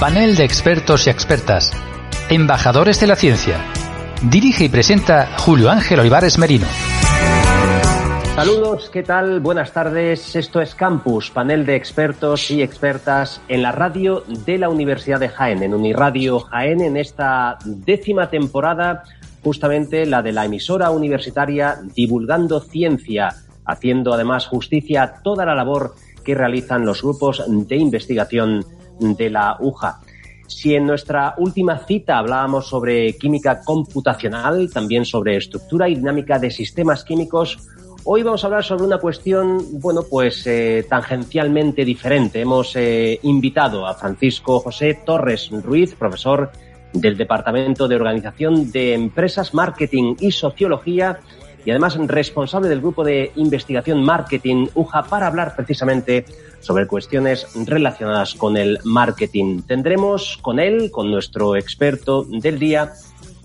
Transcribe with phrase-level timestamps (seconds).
[0.00, 1.72] Panel de expertos y expertas.
[2.28, 3.58] Embajadores de la ciencia.
[4.22, 6.66] Dirige y presenta Julio Ángel Olivares Merino.
[8.34, 9.40] Saludos, ¿qué tal?
[9.40, 10.36] Buenas tardes.
[10.36, 15.30] Esto es Campus, panel de expertos y expertas en la radio de la Universidad de
[15.30, 19.04] Jaén, en Uniradio Jaén, en esta décima temporada
[19.46, 23.32] justamente la de la emisora universitaria divulgando ciencia,
[23.64, 25.94] haciendo además justicia a toda la labor
[26.24, 28.64] que realizan los grupos de investigación
[28.98, 30.00] de la UJA.
[30.48, 36.50] Si en nuestra última cita hablábamos sobre química computacional, también sobre estructura y dinámica de
[36.50, 37.68] sistemas químicos,
[38.02, 42.40] hoy vamos a hablar sobre una cuestión, bueno, pues eh, tangencialmente diferente.
[42.40, 46.50] Hemos eh, invitado a Francisco José Torres Ruiz, profesor
[47.00, 51.20] del Departamento de Organización de Empresas, Marketing y Sociología
[51.64, 56.24] y además responsable del grupo de investigación Marketing UJA para hablar precisamente
[56.60, 59.62] sobre cuestiones relacionadas con el marketing.
[59.62, 62.92] Tendremos con él, con nuestro experto del día,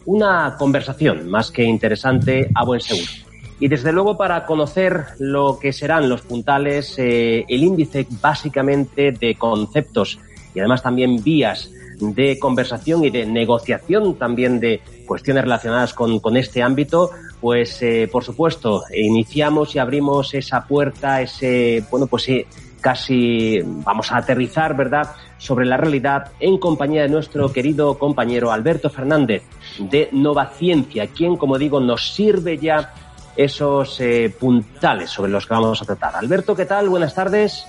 [0.05, 3.11] una conversación más que interesante a buen seguro.
[3.59, 9.35] Y desde luego para conocer lo que serán los puntales, eh, el índice básicamente de
[9.35, 10.19] conceptos
[10.53, 11.71] y además también vías
[12.01, 18.23] de conversación y de negociación también de cuestiones relacionadas con, este ámbito, pues eh, por
[18.23, 22.45] supuesto iniciamos y abrimos esa puerta, ese, bueno, pues sí,
[22.81, 28.89] casi vamos a aterrizar, ¿verdad?, sobre la realidad en compañía de nuestro querido compañero Alberto
[28.89, 29.43] Fernández
[29.79, 32.93] de Nova Ciencia, quien, como digo, nos sirve ya
[33.35, 36.15] esos eh, puntales sobre los que vamos a tratar.
[36.15, 36.89] Alberto, ¿qué tal?
[36.89, 37.65] Buenas tardes.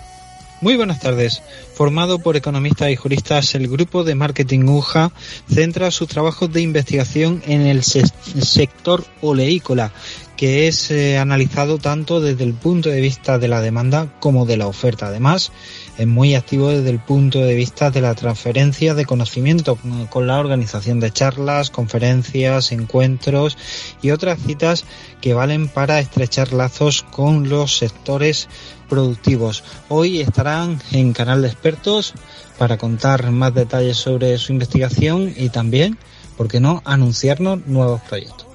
[0.62, 1.43] Muy buenas tardes.
[1.75, 5.11] Formado por economistas y juristas, el grupo de marketing UJA
[5.53, 9.91] centra sus trabajos de investigación en el sector oleícola,
[10.37, 14.56] que es eh, analizado tanto desde el punto de vista de la demanda como de
[14.56, 15.09] la oferta.
[15.09, 15.50] Además,
[15.99, 19.79] es muy activo desde el punto de vista de la transferencia de conocimiento
[20.11, 23.59] con la organización de charlas, conferencias, encuentros
[24.00, 24.84] y otras citas
[25.21, 28.49] que valen para estrechar lazos con los sectores
[28.93, 29.65] productivos.
[29.89, 32.13] Hoy estarán en Canal de Expertos
[32.59, 35.97] para contar más detalles sobre su investigación y también,
[36.37, 38.47] ¿por qué no?, anunciarnos nuevos proyectos.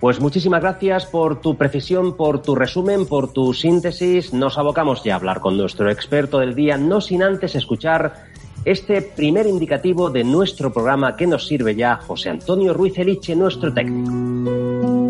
[0.00, 4.32] Pues muchísimas gracias por tu precisión, por tu resumen, por tu síntesis.
[4.32, 8.32] Nos abocamos ya a hablar con nuestro experto del día, no sin antes escuchar
[8.64, 13.72] este primer indicativo de nuestro programa que nos sirve ya José Antonio Ruiz Eliche, nuestro
[13.72, 15.01] técnico.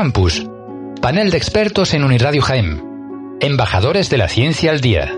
[0.00, 0.48] Campus.
[1.02, 3.36] Panel de expertos en Uniradio Jaén.
[3.40, 5.12] Embajadores de la ciencia al día.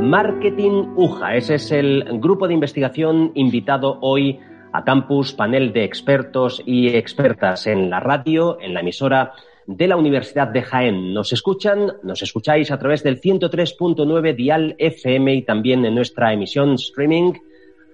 [0.00, 1.36] Marketing UJA.
[1.36, 4.40] Ese es el grupo de investigación invitado hoy
[4.72, 9.34] a Campus, panel de expertos y expertas en la radio, en la emisora
[9.66, 11.12] de la Universidad de Jaén.
[11.12, 16.76] Nos escuchan, nos escucháis a través del 103.9 Dial FM y también en nuestra emisión
[16.76, 17.34] streaming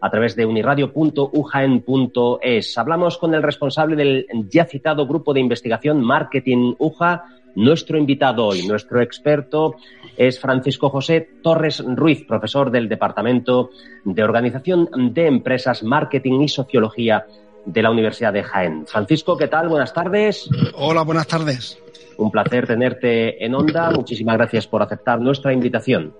[0.00, 2.78] a través de uniradio.ujaen.es.
[2.78, 7.24] Hablamos con el responsable del ya citado grupo de investigación Marketing UJA.
[7.56, 9.74] Nuestro invitado hoy, nuestro experto,
[10.16, 13.70] es Francisco José Torres Ruiz, profesor del Departamento
[14.04, 17.26] de Organización de Empresas, Marketing y Sociología
[17.66, 18.86] de la Universidad de Jaén.
[18.86, 19.68] Francisco, ¿qué tal?
[19.68, 20.48] Buenas tardes.
[20.74, 21.78] Hola, buenas tardes.
[22.18, 23.90] Un placer tenerte en onda.
[23.90, 26.14] Muchísimas gracias por aceptar nuestra invitación.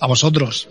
[0.00, 0.68] A vosotros.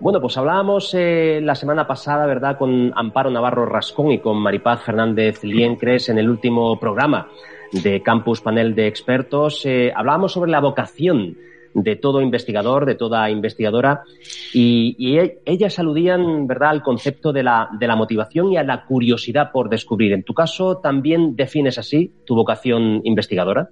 [0.00, 4.82] Bueno, pues hablábamos eh, la semana pasada, ¿verdad?, con Amparo Navarro Rascón y con Maripaz
[4.82, 7.28] Fernández Liencres en el último programa
[7.72, 9.64] de Campus Panel de Expertos.
[9.64, 11.36] Eh, hablábamos sobre la vocación
[11.74, 14.04] de todo investigador, de toda investigadora,
[14.52, 19.68] y, e, ellas aludían, ¿verdad?, al concepto de la, motivación y a la curiosidad por
[19.68, 20.12] descubrir.
[20.12, 23.68] En tu caso, ¿también defines así tu vocación investigadora?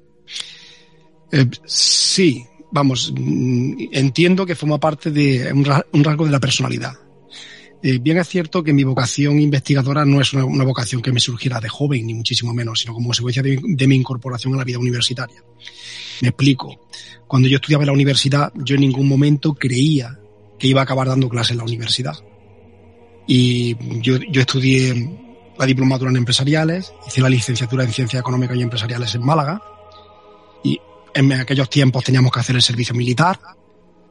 [1.30, 6.94] Eh, sí, vamos, mm, entiendo que forma parte de un rasgo de la personalidad.
[7.84, 11.60] Eh, bien es cierto que mi vocación investigadora no es una, vocación que me surgiera
[11.60, 15.42] de joven, ni muchísimo menos, sino como consecuencia de, mi incorporación a la vida universitaria.
[16.20, 16.86] Me explico.
[17.26, 20.20] Cuando yo estudiaba en la universidad, yo en ningún momento creía
[20.58, 22.14] que iba a acabar dando clases en la universidad.
[23.26, 25.10] Y yo, yo estudié
[25.58, 29.60] la diplomatura en empresariales, hice la licenciatura en ciencias económicas y empresariales en Málaga.
[31.14, 33.38] En aquellos tiempos teníamos que hacer el servicio militar.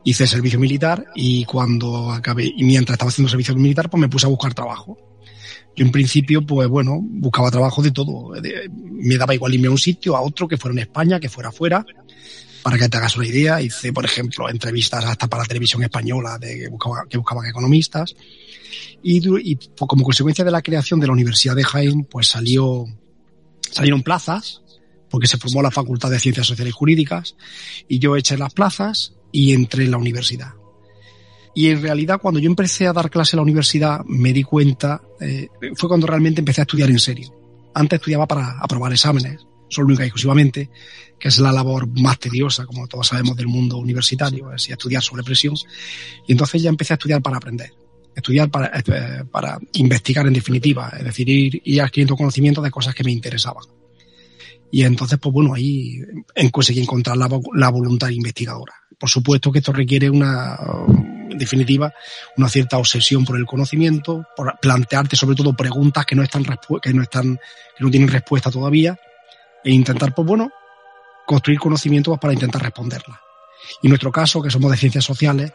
[0.03, 4.09] Hice el servicio militar y cuando acabé, y mientras estaba haciendo servicio militar, pues me
[4.09, 4.97] puse a buscar trabajo.
[5.75, 8.33] Yo en principio, pues bueno, buscaba trabajo de todo.
[8.73, 11.49] me daba igual irme a un sitio, a otro, que fuera en España, que fuera
[11.49, 11.85] afuera.
[12.63, 16.37] Para que te hagas una idea, hice, por ejemplo, entrevistas hasta para la televisión española
[16.37, 16.69] de que,
[17.09, 18.15] que buscaban economistas.
[19.01, 22.85] Y, y como consecuencia de la creación de la Universidad de Jaén, pues salió,
[23.71, 24.61] salieron plazas,
[25.11, 27.35] porque se formó la Facultad de Ciencias Sociales y Jurídicas,
[27.87, 30.53] y yo eché las plazas y entré en la universidad.
[31.53, 35.01] Y en realidad, cuando yo empecé a dar clase en la universidad, me di cuenta,
[35.19, 37.35] eh, fue cuando realmente empecé a estudiar en serio.
[37.73, 40.69] Antes estudiaba para aprobar exámenes, solo y exclusivamente,
[41.19, 45.23] que es la labor más tediosa, como todos sabemos, del mundo universitario, es estudiar sobre
[45.23, 45.55] presión.
[46.25, 47.71] Y entonces ya empecé a estudiar para aprender
[48.15, 52.93] estudiar para, eh, para investigar en definitiva, es decir, ir, ir adquiriendo conocimiento de cosas
[52.93, 53.63] que me interesaban.
[54.71, 55.99] Y entonces, pues bueno, ahí
[56.51, 58.73] conseguí encontrar la, la voluntad investigadora.
[58.97, 60.57] Por supuesto que esto requiere una,
[61.29, 61.93] en definitiva,
[62.37, 66.45] una cierta obsesión por el conocimiento, por plantearte sobre todo preguntas que no están,
[66.81, 67.39] que no están,
[67.77, 68.97] que no tienen respuesta todavía,
[69.63, 70.51] e intentar, pues bueno,
[71.25, 73.19] construir conocimientos para intentar responderlas.
[73.81, 75.51] Y en nuestro caso, que somos de ciencias sociales,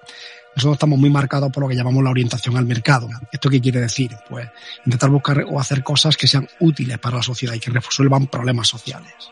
[0.56, 3.08] nosotros estamos muy marcados por lo que llamamos la orientación al mercado.
[3.30, 4.12] ¿Esto qué quiere decir?
[4.28, 4.48] Pues
[4.86, 8.66] intentar buscar o hacer cosas que sean útiles para la sociedad y que resuelvan problemas
[8.66, 9.30] sociales.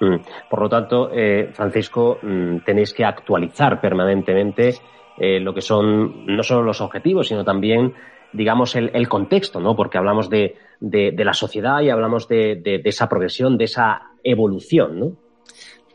[0.00, 0.16] Mm.
[0.48, 4.76] Por lo tanto, eh, Francisco, mm, tenéis que actualizar permanentemente
[5.18, 7.92] eh, lo que son no solo los objetivos, sino también,
[8.32, 9.74] digamos, el, contexto, ¿no?
[9.74, 15.12] Porque hablamos de, la sociedad y hablamos de, de, esa progresión, de esa evolución, ¿no?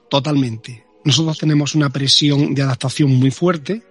[0.10, 3.82] Totalmente nosotros tenemos una presión de adaptación muy fuerte,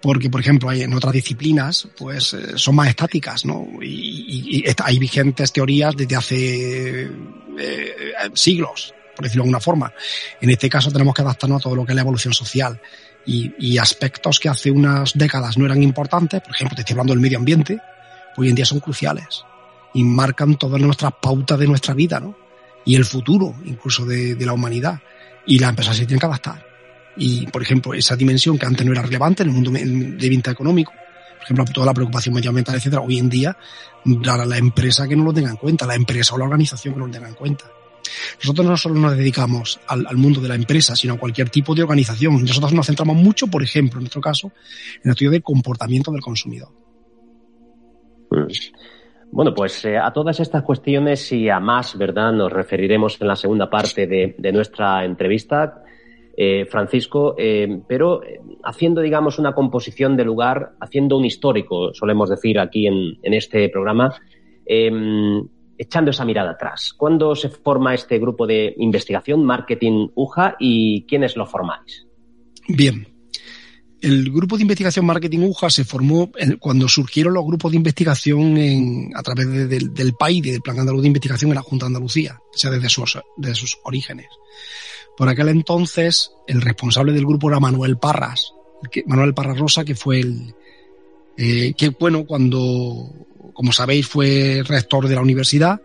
[0.00, 3.68] porque, por ejemplo, hay, en otras disciplinas, pues eh, son más estáticas, ¿no?
[3.82, 7.10] Y, hay vigentes teorías desde hace
[7.58, 7.96] eh,
[8.32, 9.92] siglos, por decirlo de alguna forma.
[10.40, 12.80] En este caso tenemos que adaptarnos a todo lo que es la evolución social.
[13.26, 17.20] Y, aspectos que hace unas décadas no eran importantes, por ejemplo, te estoy hablando del
[17.20, 17.78] medio ambiente,
[18.38, 19.44] hoy en día son cruciales
[19.92, 22.34] y marcan todas nuestras pautas de nuestra vida, ¿no?
[22.86, 25.00] Y el futuro, incluso de la humanidad
[25.46, 26.66] y las empresas se tienen que adaptar.
[27.16, 30.50] Y, por ejemplo, esa dimensión que antes no era relevante en el mundo de venta
[30.50, 33.56] económico, por ejemplo, toda la preocupación medioambiental, etcétera, hoy en día,
[34.04, 37.06] la empresa que no lo tenga en cuenta, la empresa o la organización que no
[37.06, 37.64] lo tenga en cuenta.
[38.42, 41.82] Nosotros no solo nos dedicamos al, mundo de la empresa, sino a cualquier tipo de
[41.82, 42.42] organización.
[42.42, 44.52] Nosotros nos centramos mucho, por ejemplo, en nuestro caso,
[44.96, 46.68] en el estudio del comportamiento del consumidor.
[48.28, 48.72] Pues,
[49.36, 52.32] bueno, pues eh, a todas estas cuestiones y a más, ¿verdad?
[52.32, 55.82] Nos referiremos en la segunda parte de, nuestra entrevista,
[56.34, 58.22] eh, Francisco, eh, pero
[58.64, 63.68] haciendo, digamos, una composición de lugar, haciendo un histórico, solemos decir aquí en, en este
[63.68, 64.14] programa,
[64.64, 65.46] em,
[65.76, 66.94] echando esa mirada atrás.
[66.96, 72.06] ¿Cuándo se forma este grupo de investigación, Marketing UJA, y quiénes lo formáis?
[72.68, 73.06] Bien,
[74.06, 76.30] el grupo de investigación Marketing UJA se formó
[76.60, 81.50] cuando surgieron los grupos de investigación a través del PAI, del Plan Andaluz de Investigación
[81.50, 84.26] en la Junta de Andalucía, o sea, desde sus, orígenes.
[85.16, 88.52] Por aquel entonces, el responsable del grupo era Manuel Parras,
[89.06, 90.54] Manuel Parras Rosa, que fue el,
[91.36, 93.10] eh, que bueno, cuando,
[93.54, 95.82] como sabéis, fue rector de la universidad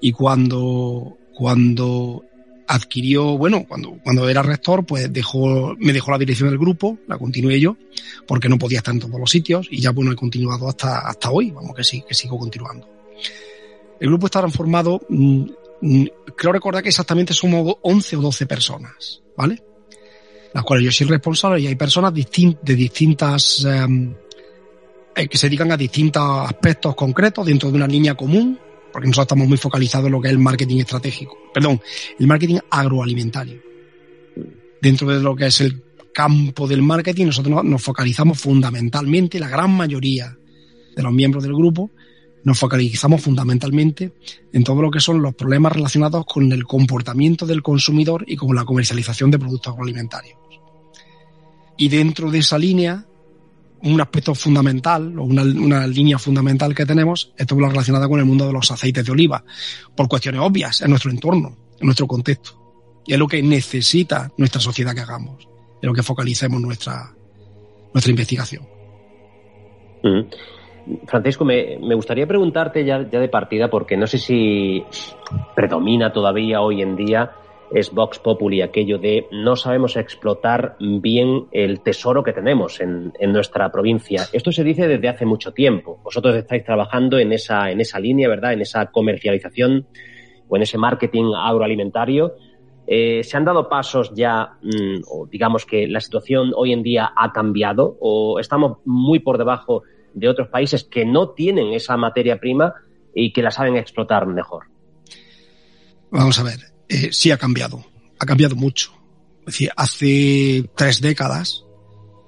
[0.00, 2.24] y cuando, cuando
[2.70, 7.18] adquirió, bueno, cuando, cuando era rector, pues dejó, me dejó la dirección del grupo, la
[7.18, 7.76] continué yo,
[8.28, 11.32] porque no podía estar en todos los sitios, y ya bueno, he continuado hasta, hasta
[11.32, 12.88] hoy, vamos que sí, que sigo continuando.
[13.98, 15.44] El grupo está formado, mm,
[15.80, 19.60] mm, creo recordar que exactamente somos 11 o 12 personas, ¿vale?
[20.54, 24.14] Las cuales yo soy responsable y hay personas de distintas, em,
[25.16, 28.56] eh, que se dedican a distintos aspectos concretos dentro de una línea común,
[28.92, 31.80] porque nosotros estamos muy focalizados en lo que es el marketing estratégico, perdón,
[32.18, 33.60] el marketing agroalimentario.
[34.80, 35.82] Dentro de lo que es el
[36.12, 40.36] campo del marketing, nosotros nos focalizamos fundamentalmente, la gran mayoría
[40.94, 41.90] de los miembros del grupo,
[42.42, 44.12] nos focalizamos fundamentalmente
[44.52, 48.54] en todo lo que son los problemas relacionados con el comportamiento del consumidor y con
[48.54, 50.38] la comercialización de productos agroalimentarios.
[51.76, 53.06] Y dentro de esa línea
[53.82, 58.18] un aspecto fundamental o una, una, línea fundamental que tenemos es todo lo relacionada con
[58.18, 59.42] el mundo de los aceites de oliva,
[59.96, 62.52] por cuestiones obvias en nuestro entorno, en nuestro contexto.
[63.06, 65.48] Y es lo que necesita nuestra sociedad que hagamos,
[65.80, 67.10] es lo que focalicemos nuestra,
[67.94, 68.66] nuestra investigación.
[71.06, 74.82] Francisco, me, me, gustaría preguntarte ya, ya de partida, porque no sé si
[75.54, 77.32] predomina todavía hoy en día
[77.72, 83.70] es Vox Populi, aquello de no sabemos explotar bien el tesoro que tenemos en, nuestra
[83.70, 84.26] provincia.
[84.32, 86.00] Esto se dice desde hace mucho tiempo.
[86.02, 88.52] Vosotros estáis trabajando en esa, en esa línea, ¿verdad?
[88.52, 89.86] En esa comercialización
[90.48, 92.34] o en ese marketing agroalimentario.
[92.86, 97.12] Eh, ¿Se han dado pasos ya, mm, o digamos que la situación hoy en día
[97.16, 102.40] ha cambiado o estamos muy por debajo de otros países que no tienen esa materia
[102.40, 102.74] prima
[103.14, 104.64] y que la saben explotar mejor?
[106.10, 107.86] Vamos a ver, eh, sí ha cambiado,
[108.18, 108.92] ha cambiado mucho.
[109.40, 111.64] Es decir, hace tres décadas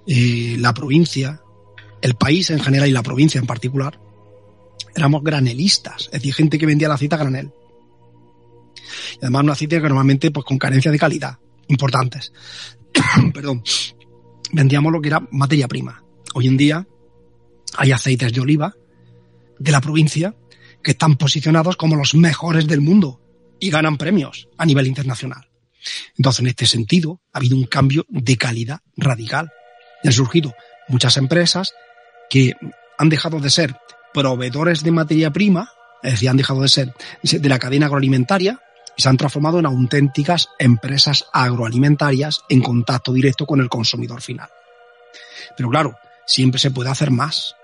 [0.07, 1.43] eh, la provincia,
[2.01, 4.01] el país en general y la provincia en particular,
[4.95, 7.53] éramos granelistas, es decir, gente que vendía la cita granel.
[9.15, 12.33] Y además una cita que normalmente pues con carencias de calidad importantes.
[13.35, 13.65] Perdón.
[14.53, 16.05] Vendíamos lo que era materia prima.
[16.35, 16.87] Hoy en día
[17.79, 18.77] hay aceites de oliva
[19.59, 20.37] de la provincia
[20.85, 23.22] que están posicionados como los mejores del mundo
[23.63, 25.49] y ganan premios a nivel internacional.
[26.19, 29.53] Entonces, en este sentido, ha habido un cambio de calidad radical.
[30.03, 30.53] Han surgido
[30.89, 31.73] muchas empresas
[32.29, 32.55] que
[32.99, 33.77] han dejado de ser
[34.13, 35.71] proveedores de materia prima,
[36.03, 36.93] es decir, han dejado de ser
[37.23, 38.61] de la cadena agroalimentaria
[38.97, 44.49] y se han transformado en auténticas empresas agroalimentarias en contacto directo con el consumidor final.
[45.57, 47.55] Pero claro, siempre se puede hacer más.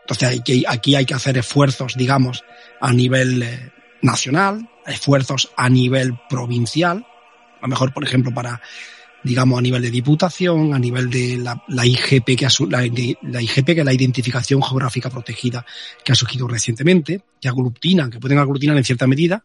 [0.00, 2.42] Entonces aquí hay que hacer esfuerzos, digamos,
[2.80, 7.06] a nivel eh, nacional, esfuerzos a nivel provincial,
[7.58, 8.60] a lo mejor, por ejemplo, para,
[9.22, 12.78] digamos, a nivel de diputación, a nivel de la, IGP, que la,
[13.22, 15.64] la, IGP, que es la Identificación Geográfica Protegida,
[16.04, 19.44] que ha surgido recientemente, que aglutinan, que pueden aglutinar en cierta medida,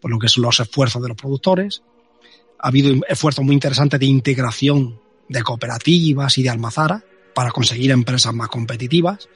[0.00, 1.82] por lo que son los esfuerzos de los productores.
[2.60, 7.02] Ha habido esfuerzos muy interesantes de integración de cooperativas y de almazaras
[7.34, 9.28] para conseguir empresas más competitivas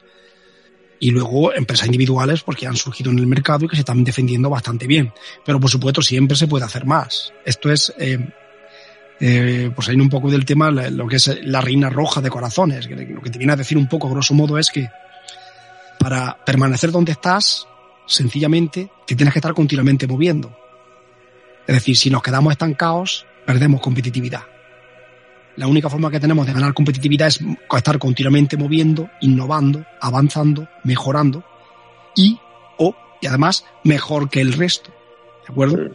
[0.99, 4.49] y luego empresas individuales porque han surgido en el mercado y que se están defendiendo
[4.49, 5.13] bastante bien.
[5.45, 7.33] Pero por supuesto siempre se puede hacer más.
[7.45, 8.19] Esto es, eh,
[9.19, 12.89] eh, pues hay un poco del tema lo que es la reina roja de corazones.
[12.89, 14.89] Lo que te viene a decir un poco, grosso modo, es que
[15.99, 17.67] para permanecer donde estás,
[18.05, 20.57] sencillamente te tienes que estar continuamente moviendo.
[21.67, 24.52] Es decir, si nos quedamos estancados, perdemos competitividad.
[25.55, 27.39] La única forma que tenemos de ganar competitividad es
[27.75, 31.43] estar continuamente moviendo, innovando, avanzando, mejorando
[32.15, 32.39] y,
[32.77, 34.91] o, y además, mejor que el resto.
[35.45, 35.91] ¿De acuerdo?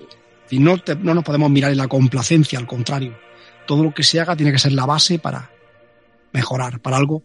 [0.51, 3.19] Y no, no nos podemos mirar en la complacencia, al contrario.
[3.67, 5.51] Todo lo que se haga tiene que ser la base para
[6.33, 7.25] mejorar, para algo,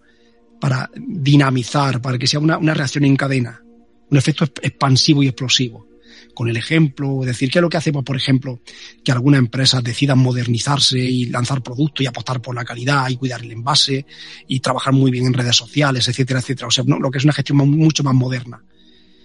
[0.60, 3.62] para dinamizar, para que sea una, una reacción en cadena,
[4.10, 5.93] un efecto expansivo y explosivo
[6.34, 8.60] con el ejemplo, decir qué es lo que hacemos, por ejemplo,
[9.04, 13.42] que algunas empresas decidan modernizarse y lanzar productos y apostar por la calidad y cuidar
[13.42, 14.06] el envase
[14.48, 16.68] y trabajar muy bien en redes sociales, etcétera, etcétera.
[16.68, 18.64] O sea, lo que es una gestión mucho más moderna.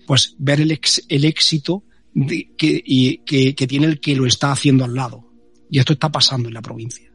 [0.06, 0.78] Pues ver el,
[1.08, 1.84] el éxito
[2.26, 5.24] que, y, que, que tiene el que lo está haciendo al lado.
[5.70, 7.08] Y esto está pasando en la provincia.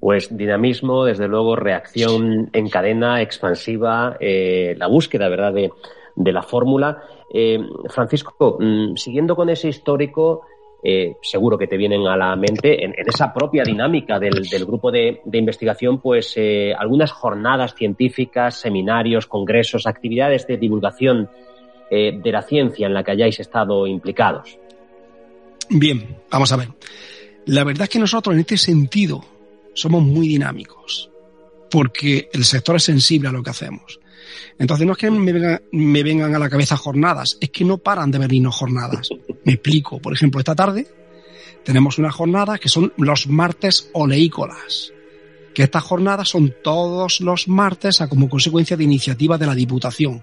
[0.00, 5.70] Pues dinamismo, desde luego, reacción en cadena, expansiva, eh, la búsqueda, ¿verdad?, de,
[6.16, 7.02] de la fórmula.
[7.32, 7.58] Eh,
[7.88, 10.42] Francisco, mm, siguiendo con ese histórico,
[10.82, 15.20] eh, seguro que te vienen a la mente en, esa propia dinámica del, grupo de,
[15.32, 21.28] investigación, pues eh, algunas jornadas científicas, seminarios, congresos, actividades de divulgación
[21.88, 24.58] de la ciencia en la que hayáis estado implicados.
[25.70, 26.68] Bien, vamos a ver.
[27.44, 29.24] La verdad es que nosotros en este sentido
[29.72, 31.12] somos muy dinámicos,
[31.70, 34.00] porque el sector es sensible a lo que hacemos.
[34.58, 38.18] Entonces no es que me, vengan a la cabeza jornadas, es que no paran de
[38.18, 39.08] venirnos jornadas.
[39.44, 40.00] Me explico.
[40.00, 40.86] Por ejemplo, esta tarde
[41.64, 44.92] tenemos una jornada que son los martes oleícolas.
[45.54, 50.22] Que estas jornadas son todos los martes a como consecuencia de iniciativa de la Diputación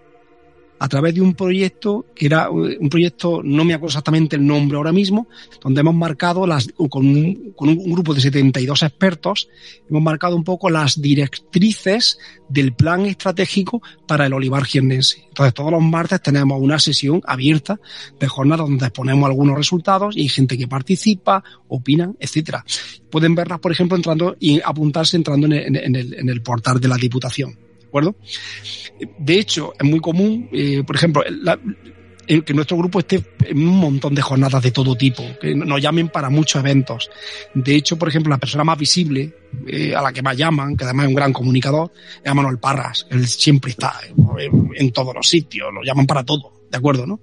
[0.84, 4.46] a través de un proyecto que era eh, un proyecto, no me acuerdo exactamente el
[4.46, 5.30] nombre ahora mismo,
[5.62, 9.48] donde hemos marcado las, con un, con un grupo de 72 expertos,
[9.90, 15.24] hemos marcado un poco las directrices del plan estratégico para el olivar jiennense.
[15.30, 17.80] Entonces, todos los martes tenemos una sesión abierta
[18.20, 22.66] de jornada donde exponemos algunos resultados y hay gente que participa, opinan, etcétera.
[23.10, 26.98] Pueden verlas, por ejemplo, entrando y apuntarse entrando en el, en el portal de la
[26.98, 27.58] Diputación
[27.94, 28.16] acuerdo?
[29.20, 31.24] De hecho, es muy común, eh, por ejemplo,
[32.26, 36.10] que nuestro grupo esté en un montón de jornadas de todo tipo, que nos llamen
[36.10, 37.10] para muchos eventos.
[37.54, 39.34] De hecho, por ejemplo, la persona más visible,
[39.68, 41.92] eh, a la que más llaman, que además es un gran comunicador,
[42.24, 43.08] es Manuel Parras.
[43.10, 44.00] Él siempre está
[44.76, 46.63] en todos los sitios, lo llaman para todo.
[46.74, 47.06] ¿De acuerdo?
[47.06, 47.20] ¿no?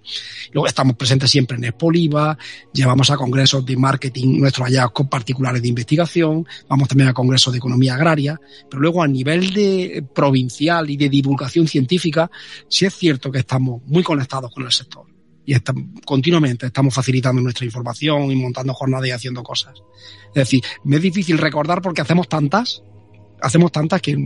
[0.52, 2.38] Luego estamos presentes siempre en Expoliva,
[2.72, 7.58] llevamos a congresos de marketing nuestros hallazgos particulares de investigación, vamos también a congresos de
[7.58, 8.40] economía agraria,
[8.70, 12.30] pero luego a nivel de provincial y de divulgación científica,
[12.68, 15.04] sí es cierto que estamos muy conectados con el sector.
[15.44, 15.56] y
[16.04, 19.74] continuamente estamos facilitando nuestra información y montando jornadas y haciendo cosas.
[20.28, 22.84] Es decir, me es difícil recordar porque hacemos tantas,
[23.42, 24.16] hacemos tantas que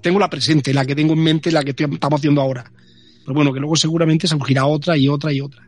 [0.00, 2.72] tengo la presente, la que tengo en mente, la que estamos haciendo ahora.
[3.26, 5.62] Pero bueno, que luego seguramente surgirá otra y otra y otra.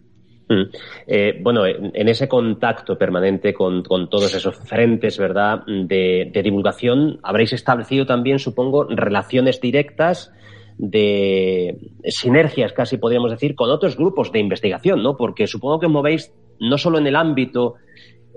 [0.49, 0.63] Mm.
[1.09, 8.07] Eh, bueno, en, ese contacto permanente con, todos esos frentes, ¿verdad?, de, divulgación, habréis establecido
[8.07, 10.33] también, supongo, relaciones directas
[10.79, 15.17] de sinergias, casi podríamos decir, con otros grupos de investigación, ¿no?
[15.17, 17.75] Porque supongo que movéis no solo en el ámbito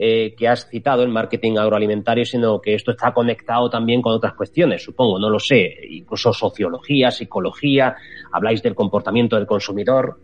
[0.03, 4.33] eh, que has citado, el marketing agroalimentario, sino que esto está conectado también con otras
[4.33, 7.95] cuestiones, supongo, no lo sé, incluso sociología, psicología,
[8.31, 10.19] habláis del comportamiento del consumidor.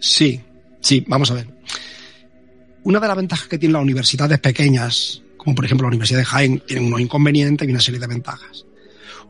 [0.00, 0.40] Sí,
[0.80, 1.48] Sí, vamos a ver.
[2.84, 6.24] Una de las ventajas que tienen las universidades pequeñas, como por ejemplo la Universidad de
[6.24, 8.64] Jaén, tienen unos inconvenientes y una serie de ventajas.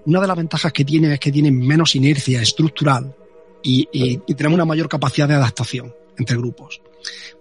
[0.05, 3.15] Una de las ventajas que tienen es que tienen menos inercia estructural
[3.63, 6.81] y, tenemos una mayor capacidad de adaptación entre grupos.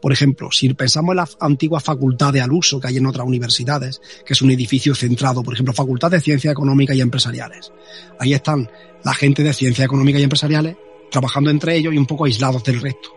[0.02, 3.26] Por ejemplo, si pensamos en la antigua facultad de al uso que hay en otras
[3.26, 7.72] universidades, que es un edificio centrado, por ejemplo, Facultad de Ciencias Económicas y Empresariales.
[8.20, 8.70] Ahí están
[9.04, 10.78] la gente de Ciencias Económicas y Empresariales
[11.10, 13.10] trabajando entre ellos y un poco aislados del resto.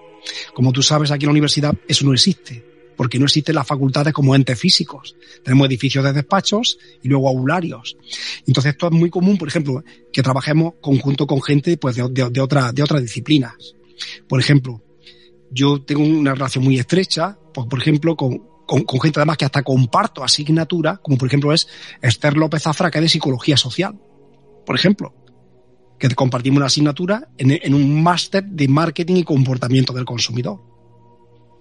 [0.55, 2.65] Como tú sabes, aquí en la universidad eso no existe,
[2.97, 5.17] porque no existen las facultades como entes físicos.
[5.43, 7.97] Tenemos edificios de despachos y luego aularios.
[8.47, 12.03] Entonces esto es muy común, por ejemplo, que trabajemos conjunto con gente pues, de,
[12.43, 13.75] otra, de otras disciplinas.
[14.29, 14.83] Por ejemplo,
[15.51, 19.45] yo tengo una relación muy estrecha, pues, por ejemplo, con, con, con, gente además que
[19.45, 21.69] hasta comparto asignatura, como por ejemplo es
[22.01, 23.99] Esther López Zafra, que es de Psicología Social,
[24.65, 25.15] por ejemplo
[26.01, 30.59] que compartimos una asignatura en, un máster de marketing y comportamiento del consumidor.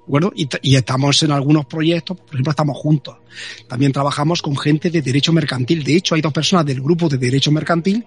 [0.08, 3.17] Bueno, y, y, estamos en algunos proyectos, por ejemplo, estamos juntos.
[3.67, 5.84] También trabajamos con gente de derecho mercantil.
[5.84, 8.05] De hecho, hay dos personas del grupo de derecho mercantil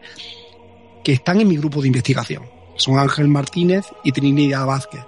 [1.05, 2.45] que están en mi grupo de investigación.
[2.77, 5.03] Son Ángel Martínez y Trinidad Vázquez.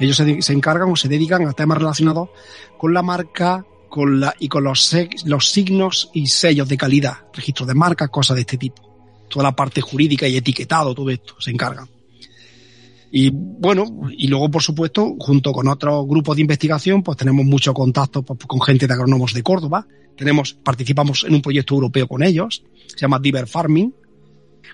[0.00, 2.30] Ellos se, encargan o se dedican a temas relacionados
[2.78, 7.68] con la marca con la, y con los, los signos y sellos de calidad, registros
[7.68, 8.90] de marca, cosas de este tipo
[9.30, 11.88] toda la parte jurídica y etiquetado, todo esto, se encargan.
[13.12, 17.72] Y bueno, y luego, por supuesto, junto con otros grupos de investigación, pues tenemos mucho
[17.72, 19.86] contacto pues, con gente de agrónomos de Córdoba.
[20.16, 23.94] Tenemos, participamos en un proyecto europeo con ellos, se llama Diver Farming,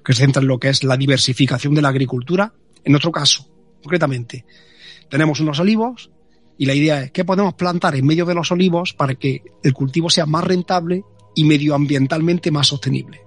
[0.05, 2.53] que se centra en lo que es la diversificación de la agricultura.
[2.85, 3.48] En otro caso,
[3.83, 4.44] concretamente,
[5.11, 6.11] tenemos unos olivos
[6.59, 9.73] y la idea es qué podemos plantar en medio de los olivos para que el
[9.73, 13.27] cultivo sea más rentable y medioambientalmente más sostenible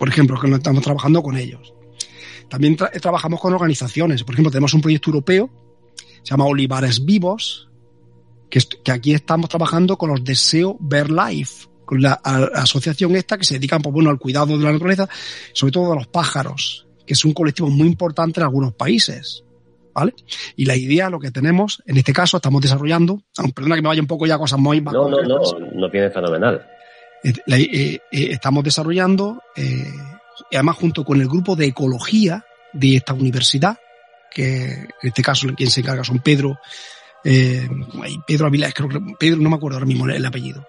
[0.00, 1.74] por ejemplo, que no estamos trabajando con ellos.
[2.48, 4.24] También trabajamos con organizaciones.
[4.24, 5.50] Por ejemplo, tenemos un proyecto europeo,
[6.22, 7.68] se llama Olivares Vivos,
[8.48, 13.54] que, aquí estamos trabajando con los Deseo Ver Life, con la, asociación esta que se
[13.54, 15.06] dedica pues, bueno, al cuidado de la naturaleza,
[15.52, 19.44] sobre todo de los pájaros, que es un colectivo muy importante en algunos países.
[19.94, 20.14] ¿Vale?
[20.56, 23.22] Y la idea, lo que tenemos, en este caso, estamos desarrollando,
[23.54, 25.38] perdona que me vaya un poco ya cosas muy No, no, no,
[25.74, 26.66] no viene fenomenal.
[27.22, 29.42] Eh, eh, eh, estamos desarrollando,
[30.52, 33.78] además junto con el grupo de ecología de esta universidad,
[34.30, 36.58] que en este caso quien se encarga son Pedro,
[37.22, 40.66] Pedro Avilés, creo que Pedro, no me acuerdo ahora mismo el apellido.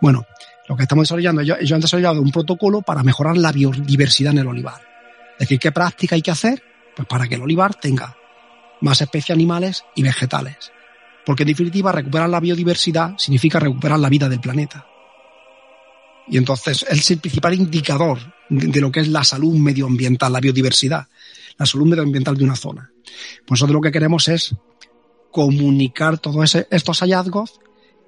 [0.00, 0.26] Bueno,
[0.68, 4.38] lo que estamos desarrollando, ellos, ellos han desarrollado un protocolo para mejorar la biodiversidad en
[4.40, 4.82] el olivar.
[5.34, 6.62] Es decir, ¿qué práctica hay que hacer?
[6.94, 8.16] Pues para que el olivar tenga
[8.84, 10.70] más especies animales y vegetales.
[11.24, 14.86] Porque en definitiva, recuperar la biodiversidad significa recuperar la vida del planeta.
[16.28, 18.18] Y entonces es el principal indicador
[18.48, 21.08] de lo que es la salud medioambiental, la biodiversidad,
[21.58, 22.90] la salud medioambiental de una zona.
[23.46, 24.54] Pues nosotros lo que queremos es
[25.30, 27.60] comunicar todos estos hallazgos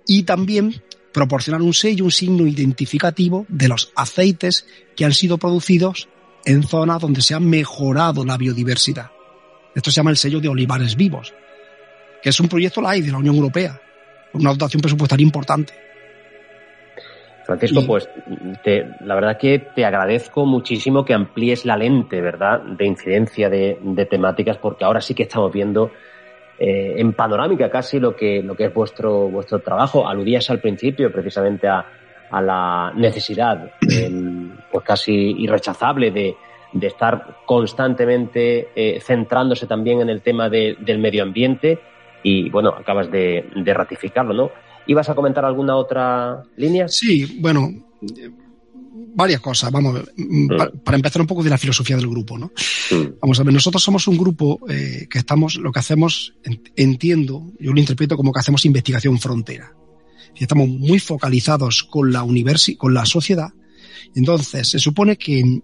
[0.07, 6.09] y también proporcionar un sello, un signo identificativo de los aceites que han sido producidos
[6.45, 9.16] en zonas donde se ha mejorado la biodiversidad.
[9.77, 11.35] Esto se llama el sello de olivares vivos,
[12.23, 13.79] que es un proyecto LAI de la Unión Europea,
[14.33, 15.75] una dotación presupuestaria importante.
[17.45, 18.09] Francisco, pues
[19.01, 24.57] la verdad que te agradezco muchísimo que amplíes la lente, ¿verdad?, de incidencia de, temáticas,
[24.57, 25.93] porque ahora sí que estamos viendo
[26.59, 30.09] eh, en panorámica casi lo que, lo que es vuestro, vuestro trabajo.
[30.09, 31.85] Aludías al principio precisamente a,
[32.41, 33.73] la necesidad,
[34.73, 36.35] pues casi irrechazable de,
[36.83, 41.79] estar constantemente eh, centrándose también en el tema del medio ambiente
[42.23, 44.51] y, bueno, acabas de, de ratificarlo, ¿no?
[44.87, 46.89] ¿Ibas a comentar alguna otra línea?
[46.89, 47.71] Sí, bueno,
[49.17, 49.73] varias cosas.
[49.73, 50.49] Vamos, mm.
[50.85, 52.53] para, empezar un poco de la filosofía del grupo, ¿no?
[52.91, 53.19] Mm.
[53.21, 56.35] Vamos a ver, nosotros somos un grupo eh, que estamos, lo que hacemos,
[56.77, 59.73] entiendo, yo lo interpreto como que hacemos investigación frontera.
[60.35, 63.49] Y estamos muy focalizados con la universi con la sociedad.
[64.15, 65.63] Entonces, se supone que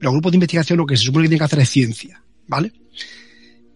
[0.00, 2.72] los grupos de investigación lo que se supone que tienen que hacer es ciencia, ¿vale?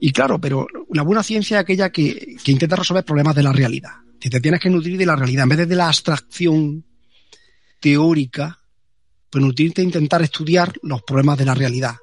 [0.01, 3.53] Y claro, pero la buena ciencia es aquella que, que intenta resolver problemas de la
[3.53, 3.93] realidad.
[4.21, 6.85] Si te tienes que nutrir de la realidad, en vez de, la abstracción
[7.81, 8.59] teórica,
[9.31, 11.97] pues nutrirte e intentar estudiar los problemas de la realidad.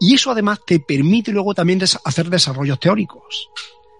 [0.00, 3.50] Y eso además te permite luego también hacer desarrollos teóricos.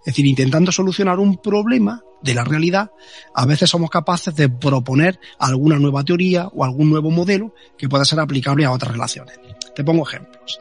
[0.01, 2.91] Es decir, intentando solucionar un problema de la realidad,
[3.35, 8.05] a veces somos capaces de proponer alguna nueva teoría o algún nuevo modelo que pueda
[8.05, 9.39] ser aplicable a otras relaciones.
[9.75, 10.61] Te pongo ejemplos.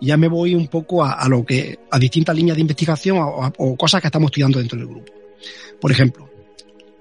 [0.00, 3.76] Y ya me voy un poco a, lo que, a distintas líneas de investigación o
[3.76, 5.12] cosas que estamos estudiando dentro del grupo.
[5.80, 6.28] Por ejemplo,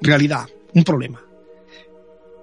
[0.01, 1.21] realidad, un problema.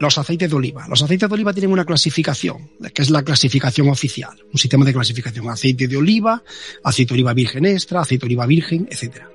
[0.03, 0.85] Los aceites de oliva.
[0.89, 4.93] Los aceites de oliva tienen una clasificación, que es la clasificación oficial, un sistema de
[4.93, 5.49] clasificación.
[5.49, 6.43] Aceite de oliva,
[6.83, 9.27] aceite de oliva virgen extra, aceite de oliva virgen, etc.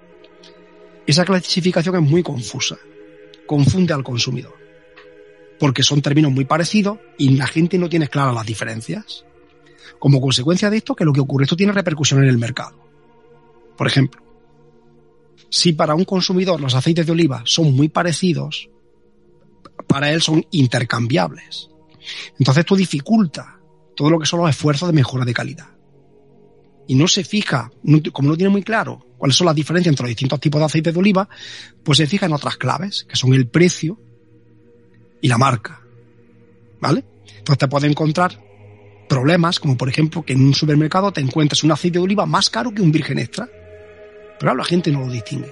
[1.06, 2.78] Esa clasificación es muy confusa,
[3.46, 4.56] confunde al consumidor,
[5.58, 9.24] porque son términos muy parecidos y la gente no tiene claras las diferencias.
[10.00, 12.78] Como consecuencia de esto, que lo que ocurre, esto tiene repercusión en el mercado.
[13.78, 14.22] Por ejemplo,
[15.50, 18.70] si para un consumidor los aceites de oliva son muy parecidos,
[19.86, 21.70] para él son intercambiables.
[22.40, 23.60] Entonces esto dificulta
[23.96, 25.68] todo lo que son los esfuerzos de mejora de calidad.
[26.88, 27.72] Y no se fija,
[28.14, 30.94] como no tiene muy claro cuáles son las diferencias entre los distintos tipos de aceites
[30.94, 31.28] de oliva,
[31.84, 34.00] pues se fija en otras claves, que son el precio
[35.22, 35.82] y la marca.
[36.80, 37.04] ¿Vale?
[37.38, 38.40] Entonces te puede encontrar
[39.10, 42.50] problemas, como por ejemplo que en un supermercado te encuentres un aceite de oliva más
[42.50, 43.50] caro que un virgen extra.
[44.40, 45.52] Pero la gente no lo distingue.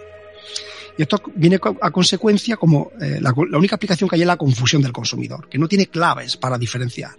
[0.98, 4.82] Y esto viene a consecuencia como eh, la, única aplicación que hay es la confusión
[4.82, 7.16] del consumidor, que no tiene claves para diferenciar.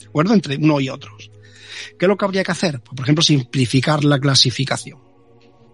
[0.00, 0.34] ¿De acuerdo?
[0.34, 1.30] Entre uno y otros.
[1.98, 2.80] ¿Qué es lo que habría que hacer?
[2.80, 4.98] Pues, por ejemplo, simplificar la clasificación.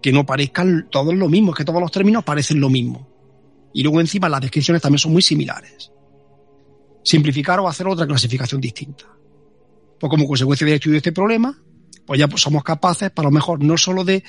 [0.01, 3.09] Que no parezcan todos lo mismo, que todos los términos parecen lo mismo.
[3.73, 5.91] Y luego encima las descripciones también son muy similares.
[7.03, 9.05] Simplificar o hacer otra clasificación distinta.
[9.99, 11.57] Pues como consecuencia del estudio de este problema,
[12.05, 14.23] pues ya somos capaces, para lo mejor, no solo de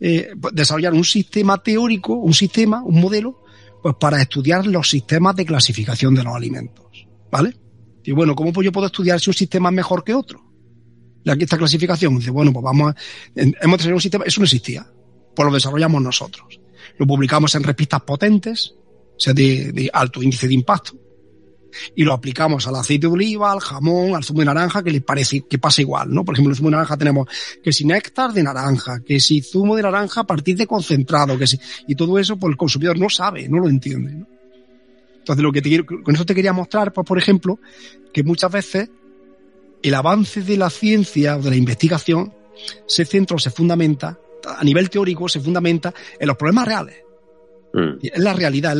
[0.00, 3.42] eh, desarrollar un sistema teórico, un sistema, un modelo,
[3.82, 7.06] pues para estudiar los sistemas de clasificación de los alimentos.
[7.30, 7.56] ¿Vale?
[8.02, 10.42] Y bueno, ¿cómo pues yo puedo estudiar si un sistema es mejor que otro?
[11.22, 12.96] Y aquí esta clasificación dice, bueno, pues vamos a,
[13.36, 14.86] hemos desarrollado un sistema, eso no existía,
[15.36, 16.60] pues lo desarrollamos nosotros.
[16.98, 18.74] Lo publicamos en revistas potentes,
[19.16, 20.94] o sea, de alto índice de impacto,
[21.94, 25.00] y lo aplicamos al aceite de oliva, al jamón, al zumo de naranja, que le
[25.00, 26.24] parece que pasa igual, ¿no?
[26.24, 27.28] Por ejemplo, el zumo de naranja tenemos
[27.62, 31.46] que si néctar de naranja, que si zumo de naranja a partir de concentrado, que
[31.46, 34.24] si, y todo eso, pues el consumidor no sabe, no lo entiende.
[35.18, 37.58] Entonces, lo que te quiero, con eso te quería mostrar, pues, por ejemplo,
[38.12, 38.90] que muchas veces
[39.82, 42.32] el avance de la ciencia o de la investigación
[42.86, 46.96] se centra o se fundamenta, a nivel teórico, se fundamenta en los problemas reales
[47.72, 47.98] Mm.
[48.02, 48.74] Es la realidad,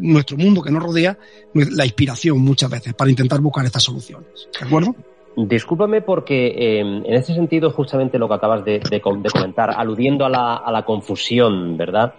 [0.00, 1.16] nuestro mundo que nos rodea,
[1.54, 4.48] la inspiración muchas veces para intentar buscar estas soluciones.
[4.58, 4.94] ¿De acuerdo?
[5.36, 10.84] Discúlpame porque em, en ese sentido justamente lo que acabas de, comentar, aludiendo a la,
[10.86, 12.14] confusión, ¿verdad?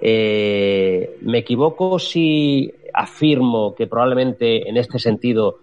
[0.00, 5.58] Eh, ¿Me equivoco si afirmo que probablemente en este sentido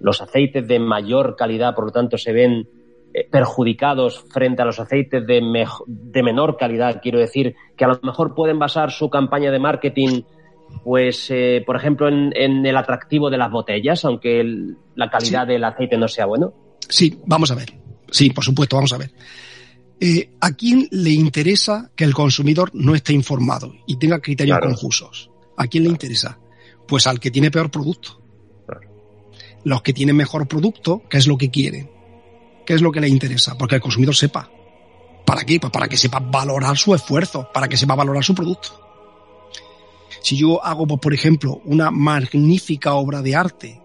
[0.00, 2.68] los aceites de mayor calidad, por lo tanto, se ven
[3.30, 5.40] perjudicados frente a los aceites de,
[5.86, 10.22] de menor calidad, quiero decir, que a lo mejor pueden basar su campaña de marketing
[10.84, 14.44] pues, eh, por ejemplo, en, el atractivo de las botellas, aunque
[14.94, 16.52] la calidad del aceite no sea bueno?
[16.88, 17.74] Sí, vamos a ver.
[18.10, 19.12] Sí, por supuesto, vamos a ver.
[20.00, 25.30] Eh, ¿A quién le interesa que el consumidor no esté informado y tenga criterios confusos?
[25.56, 26.38] ¿A quién le interesa?
[26.86, 28.22] Pues al que tiene peor producto.
[29.64, 31.90] Los que tienen mejor producto, ¿qué es lo que quieren?
[32.68, 33.56] ¿Qué es lo que le interesa?
[33.56, 34.50] Porque el consumidor sepa.
[35.24, 35.58] ¿Para qué?
[35.58, 38.78] Pues para que sepa valorar su esfuerzo, para que sepa valorar su producto.
[40.22, 43.80] Si yo hago, pues, por ejemplo, una magnífica obra de arte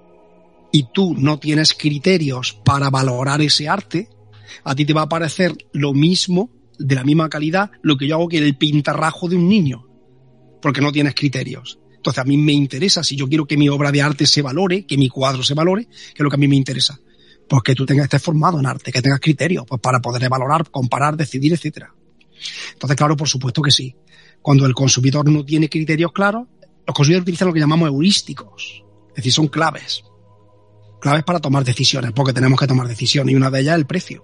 [0.74, 4.10] y tú no tienes criterios para valorar ese arte,
[4.66, 8.16] a ti te va a parecer lo mismo, de la misma calidad, lo que yo
[8.16, 9.88] hago que el pintarrajo de un niño,
[10.62, 11.80] porque no tienes criterios.
[11.96, 14.86] Entonces a mí me interesa, si yo quiero que mi obra de arte se valore,
[14.86, 17.00] que mi cuadro se valore, que es lo que a mí me interesa
[17.48, 20.70] pues que tú tengas, estés formado en arte, que tengas criterios, pues para poder valorar,
[20.70, 21.94] comparar, decidir, etcétera.
[22.74, 23.96] Entonces, claro, por supuesto que sí.
[24.42, 26.48] Cuando el consumidor no tiene criterios claros,
[26.86, 28.84] los consumidores utilizan lo que llamamos heurísticos.
[29.10, 30.04] Es decir, son claves.
[31.00, 33.86] Claves para tomar decisiones, porque tenemos que tomar decisiones, y una de ellas es el
[33.86, 34.24] precio.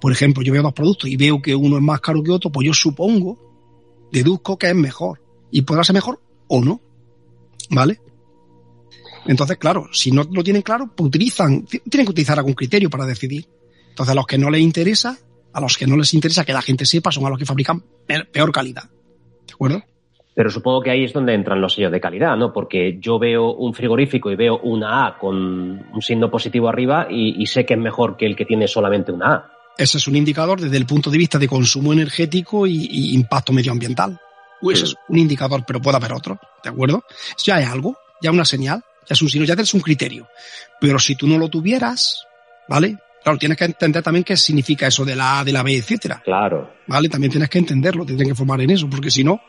[0.00, 2.50] Por ejemplo, yo veo dos productos y veo que uno es más caro que otro,
[2.50, 5.22] pues yo supongo, deduzco que es mejor.
[5.50, 6.80] Y podrá ser mejor o no.
[7.70, 8.00] ¿Vale?
[9.26, 13.06] Entonces, claro, si no lo tienen claro, pues utilizan, tienen que utilizar algún criterio para
[13.06, 13.46] decidir.
[13.88, 15.16] Entonces, a los que no les interesa,
[15.52, 17.82] a los que no les interesa que la gente sepa, son a los que fabrican
[18.32, 18.84] peor calidad.
[19.46, 19.82] ¿De acuerdo?
[20.34, 22.52] Pero supongo que ahí es donde entran los sellos de calidad, ¿no?
[22.52, 27.46] Porque yo veo un frigorífico y veo una A con un signo positivo arriba y,
[27.46, 29.50] sé que es mejor que el que tiene solamente una A.
[29.78, 34.18] Ese es un indicador desde el punto de vista de consumo energético y, impacto medioambiental.
[34.60, 37.04] Ese es un indicador, pero puede haber otro, ¿de acuerdo?
[37.44, 40.28] Ya es algo, ya una señal, es un signo, tienes un criterio.
[40.80, 42.26] Pero si tú no lo tuvieras,
[42.68, 42.98] ¿vale?
[43.22, 46.20] Claro, tienes que entender también qué significa eso de la A, de la B, etcétera.
[46.22, 46.74] Claro.
[46.86, 47.08] ¿Vale?
[47.08, 49.40] También tienes que entenderlo, tienes que formar en eso, porque si no,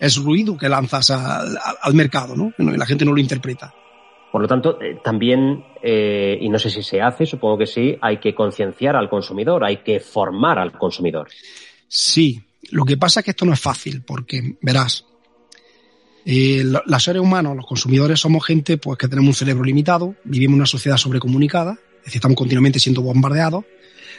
[0.00, 2.52] es ruido que lanzas al, mercado, ¿no?
[2.58, 3.74] Y la gente no lo interpreta.
[4.32, 7.96] Por lo tanto, eh, también, eh, y no sé si se hace, supongo que sí,
[8.00, 11.28] hay que concienciar al consumidor, hay que formar al consumidor.
[11.86, 15.04] Sí, lo que pasa es que esto no es fácil, porque verás,
[16.30, 20.52] eh, los seres humanos, los consumidores, somos gente pues, que tenemos un cerebro limitado, vivimos
[20.52, 23.64] en una sociedad sobrecomunicada, es decir, estamos continuamente siendo bombardeados,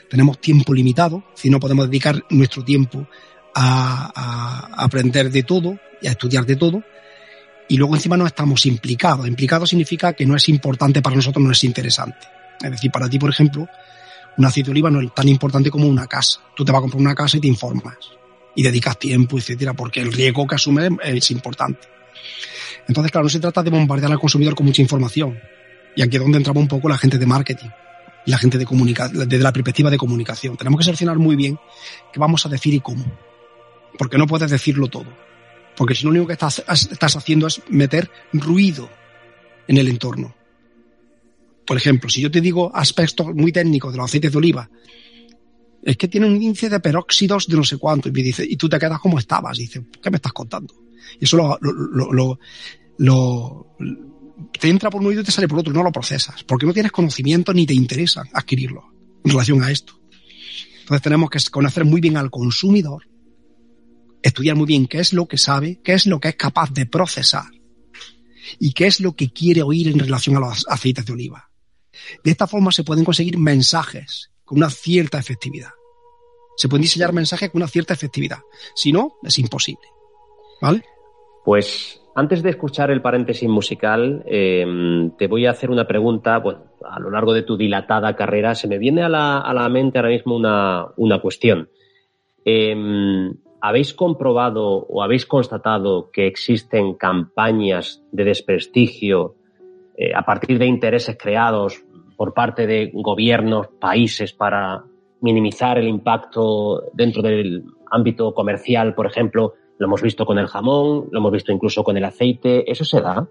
[0.09, 3.07] tenemos tiempo limitado, si no podemos dedicar nuestro tiempo
[3.53, 6.83] a, aprender de todo y a estudiar de todo,
[7.67, 9.27] y luego encima no estamos implicados.
[9.27, 12.25] Implicado significa que no es importante para nosotros, no es interesante.
[12.59, 13.67] Es decir, para ti, por ejemplo,
[14.35, 16.39] un aceite de oliva no es tan importante como una casa.
[16.55, 17.97] Tú te vas a comprar una casa y te informas
[18.55, 21.98] y dedicas tiempo, etcétera, porque el riesgo que asumes es importante.
[22.87, 25.39] Entonces, claro, no se trata de bombardear al consumidor con mucha información.
[25.95, 27.69] Y aquí es donde entraba un poco la gente de marketing
[28.25, 30.57] y la gente de comunicación, desde la perspectiva de comunicación.
[30.57, 31.57] Tenemos que seleccionar muy bien
[32.11, 33.05] qué vamos a decir y cómo
[33.99, 35.07] porque no puedes decirlo todo.
[35.75, 38.89] Porque si lo único que estás, estás haciendo es meter ruido
[39.67, 40.33] en el entorno.
[41.65, 44.69] Por ejemplo, si yo te digo aspectos muy técnicos de los aceites de oliva,
[45.83, 48.55] es que tiene un índice de peróxidos de no sé cuánto, y me dice, y
[48.55, 50.73] tú te quedas como estabas, y dices, ¿qué me estás contando?
[51.19, 52.39] Y eso lo, lo,
[52.97, 53.75] lo,
[54.59, 56.73] te entra por un oído y te sale por otro, no lo procesas, porque no
[56.73, 58.83] tienes conocimiento ni te interesa adquirirlo
[59.23, 59.99] en relación a esto.
[60.81, 63.09] Entonces tenemos que conocer muy bien al consumidor
[64.21, 66.85] estudiar muy bien qué es lo que sabe, qué es lo que es capaz de
[66.85, 67.45] procesar
[68.59, 71.49] y qué es lo que quiere oír en relación a los aceites de oliva.
[72.23, 75.71] De esta forma se pueden conseguir mensajes con una cierta efectividad.
[76.57, 78.39] Se pueden diseñar mensajes con una cierta efectividad.
[78.75, 79.87] Si no, es imposible.
[80.61, 80.83] ¿Vale?
[81.43, 86.37] Pues antes de escuchar el paréntesis musical, em, te voy a hacer una pregunta.
[86.39, 90.09] Bueno, a lo largo de tu dilatada carrera se me viene a la, mente ahora
[90.09, 91.69] mismo una, una cuestión.
[92.43, 99.35] Em, ¿habéis comprobado o habéis constatado que existen campañas de desprestigio
[99.97, 101.83] eh, a partir de intereses creados
[102.15, 104.83] por parte de gobiernos, países para
[105.21, 109.53] minimizar el impacto dentro del ámbito comercial, por ejemplo?
[109.79, 112.69] Lo hemos visto con el jamón, lo hemos visto incluso con el aceite.
[112.71, 113.27] ¿Eso se da?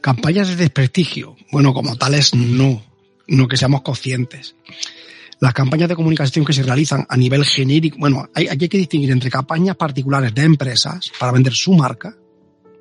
[0.00, 1.34] Campañas de desprestigio.
[1.50, 2.82] Bueno, como tales, no.
[3.26, 4.54] No que seamos conscientes
[5.40, 8.78] las campañas de comunicación que se realizan a nivel genérico, bueno, hay, aquí hay que
[8.78, 12.14] distinguir entre campañas particulares de empresas para vender su marca,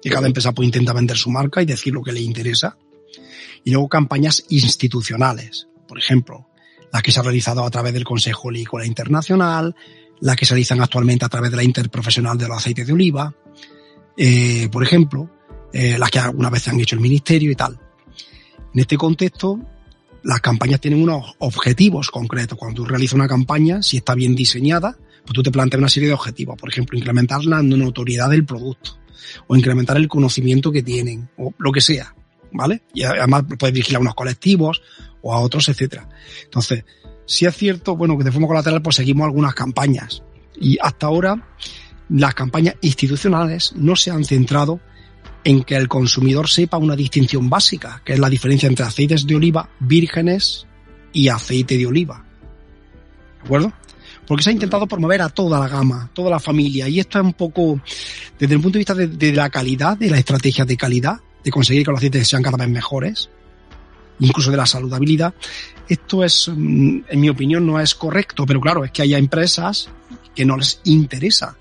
[0.02, 2.78] que cada empresa puede intentar vender su marca y decir lo que le interesa,
[3.64, 6.48] y luego campañas institucionales, por ejemplo,
[6.92, 9.76] las que se han realizado a través del Consejo Lícola Internacional,
[10.22, 13.34] las que se realizan actualmente a través de la Interprofesional de los Aceites de Oliva,
[14.18, 15.30] eh, por ejemplo,
[15.72, 17.80] eh, las que alguna vez han hecho el Ministerio y tal.
[18.74, 19.60] En este contexto,
[20.24, 22.58] las campañas tienen unos objetivos concretos.
[22.58, 26.10] Cuando tú realizas una campaña, si está bien diseñada, pues tú te planteas una serie
[26.10, 26.58] de objetivos.
[26.58, 28.98] Por ejemplo, incrementar la notoriedad del producto
[29.48, 32.14] o incrementar el conocimiento que tienen o lo que sea,
[32.52, 32.82] ¿vale?
[32.94, 34.82] Y además puedes dirigir a unos colectivos
[35.22, 36.10] o a otros, etcétera.
[36.44, 36.84] Entonces,
[37.30, 40.24] si es cierto, bueno, que de forma colateral pues seguimos algunas campañas
[40.60, 41.48] y hasta ahora
[42.10, 44.80] las campañas institucionales no se han centrado
[45.44, 49.36] en que el consumidor sepa una distinción básica, que es la diferencia entre aceites de
[49.36, 50.66] oliva vírgenes
[51.14, 52.26] y aceite de oliva.
[53.42, 53.74] ¿De acuerdo?
[54.26, 57.26] Porque se ha intentado promover a toda la gama, toda la familia, y esto es
[57.26, 57.80] un poco,
[58.40, 61.86] desde el punto de vista de, la calidad, de la estrategia de calidad, de conseguir
[61.86, 63.30] que los aceites sean cada vez mejores,
[64.20, 65.34] incluso de la saludabilidad,
[65.88, 69.90] esto es, mm, en mi opinión, no es correcto, pero claro, es que hay empresas
[70.36, 71.58] que no les interesa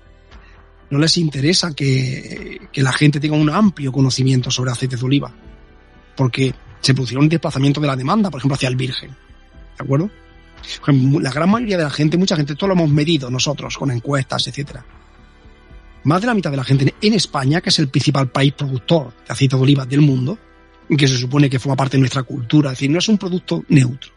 [0.89, 5.31] no les interesa que, la gente tenga un amplio conocimiento sobre aceites de oliva,
[6.15, 9.11] porque se producirá un desplazamiento de la demanda, por ejemplo, hacia el virgen.
[9.11, 10.09] ¿De acuerdo?
[11.21, 14.47] La gran mayoría de la gente, mucha gente, esto lo hemos medido nosotros con encuestas,
[14.47, 14.83] etcétera.
[16.03, 19.13] Más de la mitad de la gente en España, que es el principal país productor
[19.27, 20.37] de aceite de oliva del mundo,
[20.97, 23.63] que se supone que forma parte de nuestra cultura, es decir, no es un producto
[23.69, 24.11] neutro,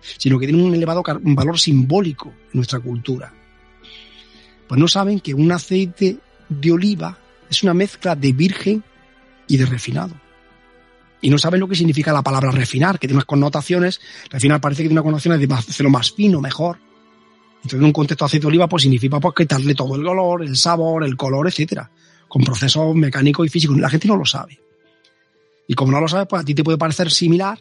[0.00, 3.32] sino que tiene un elevado valor simbólico en nuestra cultura
[4.70, 7.18] pues no saben que un aceite de oliva
[7.50, 8.84] es una mezcla de virgen
[9.48, 10.14] y de refinado.
[11.20, 14.00] Y no saben lo que significa la palabra refinar, que tiene unas connotaciones.
[14.30, 16.78] Refinar parece que tiene una connotación de hacerlo más fino, mejor.
[17.56, 20.44] Entonces, en un contexto de aceite de oliva, pues significa pues, quitarle todo el color,
[20.44, 21.90] el sabor, el color, etcétera,
[22.28, 23.76] con procesos mecánicos y físicos.
[23.76, 24.60] La gente no lo sabe.
[25.70, 27.56] Y como no lo sabe, pues a ti te puede parecer similar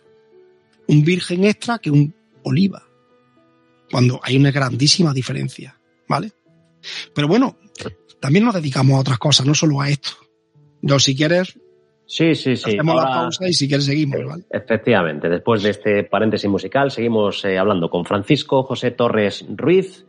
[0.87, 2.81] un virgen extra que un oliva.
[3.91, 6.31] cuando hay una grandísima diferencia, ¿vale?
[7.13, 7.55] Pero bueno,
[8.19, 10.09] también nos dedicamos a otras cosas, no solo a esto.
[10.81, 11.59] Yo, si quieres,
[12.07, 12.71] Sí, sí, sí.
[12.71, 14.43] hacemos la pausa y si quieres seguimos, ¿vale?
[14.49, 20.07] Efectivamente, después de este paréntesis musical, seguimos eh, hablando con Francisco José Torres Ruiz,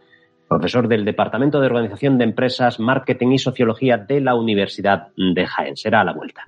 [0.49, 5.77] profesor del Departamento de Organización de Empresas, Marketing y Sociología de la Universidad de Jaén.
[5.77, 6.47] Será a la vuelta.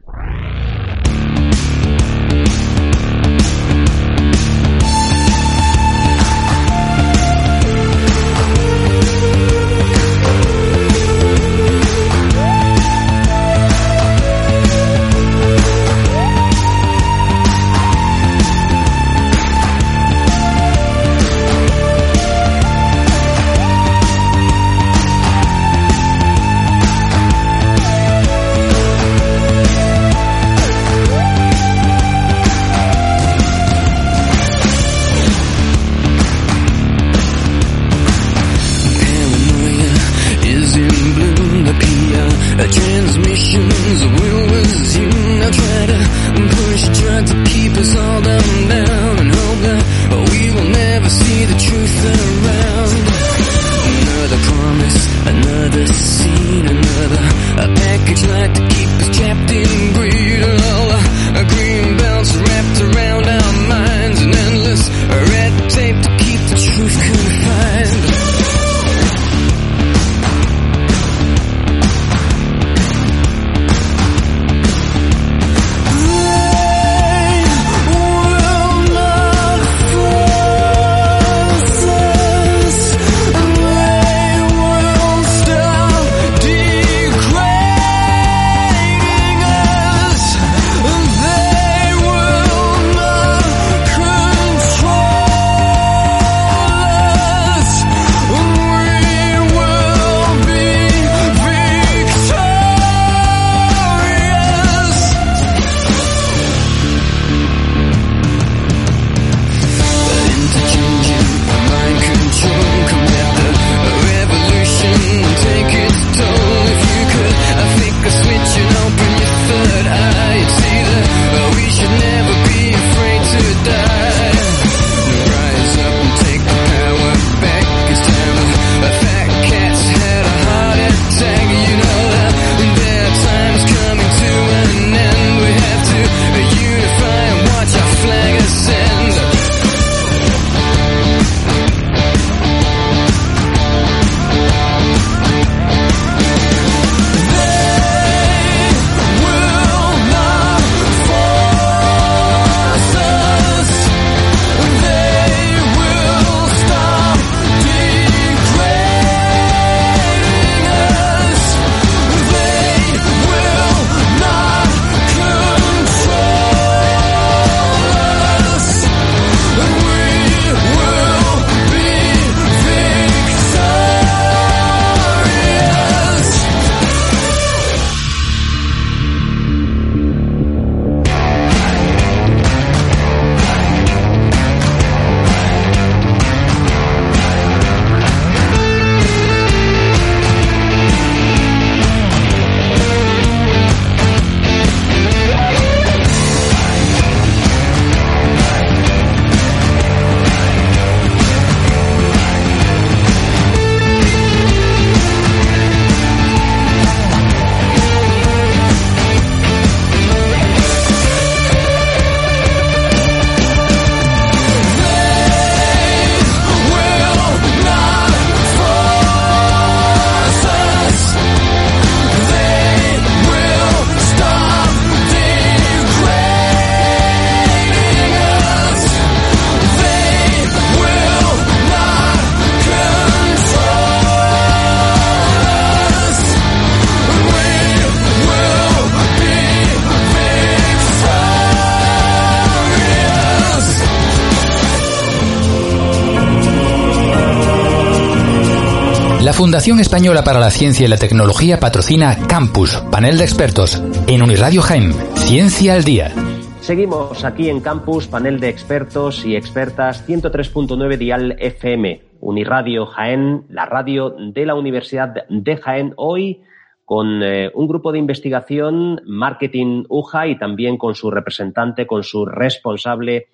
[249.42, 254.62] Fundación Española para la Ciencia y la Tecnología patrocina Campus, panel de expertos, en Uniradio
[254.62, 256.12] Jaén, Ciencia al Día.
[256.60, 263.66] Seguimos aquí en Campus, panel de expertos y expertas 103.9 Dial FM, Uniradio Jaén, la
[263.66, 266.42] radio de la Universidad de Jaén, hoy
[266.84, 272.26] con eh, un grupo de investigación, Marketing UJA, y también con su representante, con su
[272.26, 273.26] responsable,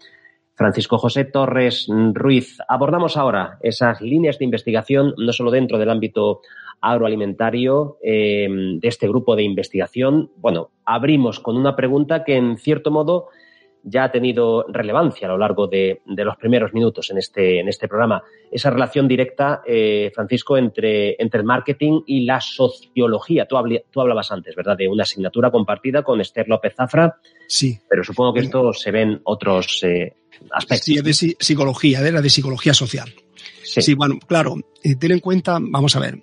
[0.59, 2.59] Francisco José Torres Ruiz.
[2.69, 6.41] Abordamos ahora esas líneas de investigación, no solo dentro del ámbito
[6.81, 10.33] agroalimentario eh, de este grupo de investigación.
[10.37, 13.29] Bueno, abrimos con una pregunta que en cierto modo
[13.85, 17.87] ya ha tenido relevancia a lo largo de, los primeros minutos en este, en este
[17.87, 18.25] programa.
[18.51, 23.47] Esa relación directa, eh, Francisco, entre, entre el marketing y la sociología.
[23.47, 23.57] Tú,
[23.91, 27.17] tú, hablabas antes, ¿verdad?, de una asignatura compartida con Esther López Zafra.
[27.47, 27.79] Sí.
[27.89, 30.17] Pero supongo que esto se ve en otros eh,
[30.53, 30.84] aspectos.
[30.84, 33.14] Sí, es de psicología, de la de psicología social.
[33.62, 36.22] Sí, sí bueno, claro, eh, ten en cuenta, vamos a ver,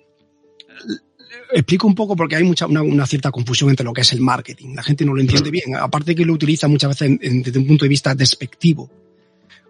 [1.52, 4.74] explico un poco porque hay mucha, una, cierta confusión entre lo que es el marketing.
[4.74, 5.74] La gente no lo entiende bien.
[5.76, 8.90] Aparte que lo utiliza muchas veces desde un punto de vista despectivo.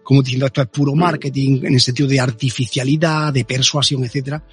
[0.03, 4.43] Como diciendo esto es puro marketing en el sentido de artificialidad, de persuasión, etcétera.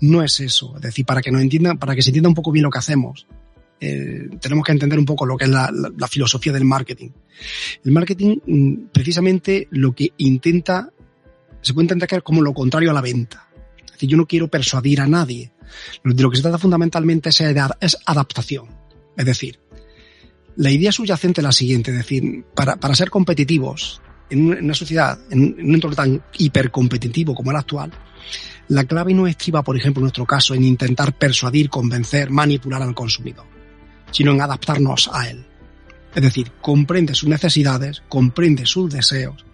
[0.00, 0.74] No es eso.
[0.76, 2.78] Es decir, para que nos entiendan, para que se entienda un poco bien lo que
[2.78, 3.26] hacemos,
[3.84, 5.68] eh, tenemos que entender un poco lo que es la,
[6.08, 7.10] filosofía del marketing.
[7.84, 10.92] El marketing, mm, precisamente, lo que intenta,
[11.60, 13.48] se puede entender que es como lo contrario a la venta.
[13.84, 15.52] Es decir, yo no quiero persuadir a nadie
[16.04, 17.40] de lo que se trata fundamentalmente es,
[17.80, 18.68] es adaptación.
[19.16, 19.58] Es decir,
[20.56, 25.18] la idea subyacente es la siguiente, es decir, para, para ser competitivos en una sociedad,
[25.30, 27.90] en un entorno tan hipercompetitivo como el actual,
[28.68, 32.94] la clave no estriba, por ejemplo, en nuestro caso, en intentar persuadir, convencer, manipular al
[32.94, 33.44] consumidor,
[34.12, 35.44] sino en adaptarnos a él.
[36.14, 39.44] Es decir, comprende sus necesidades, comprende sus deseos,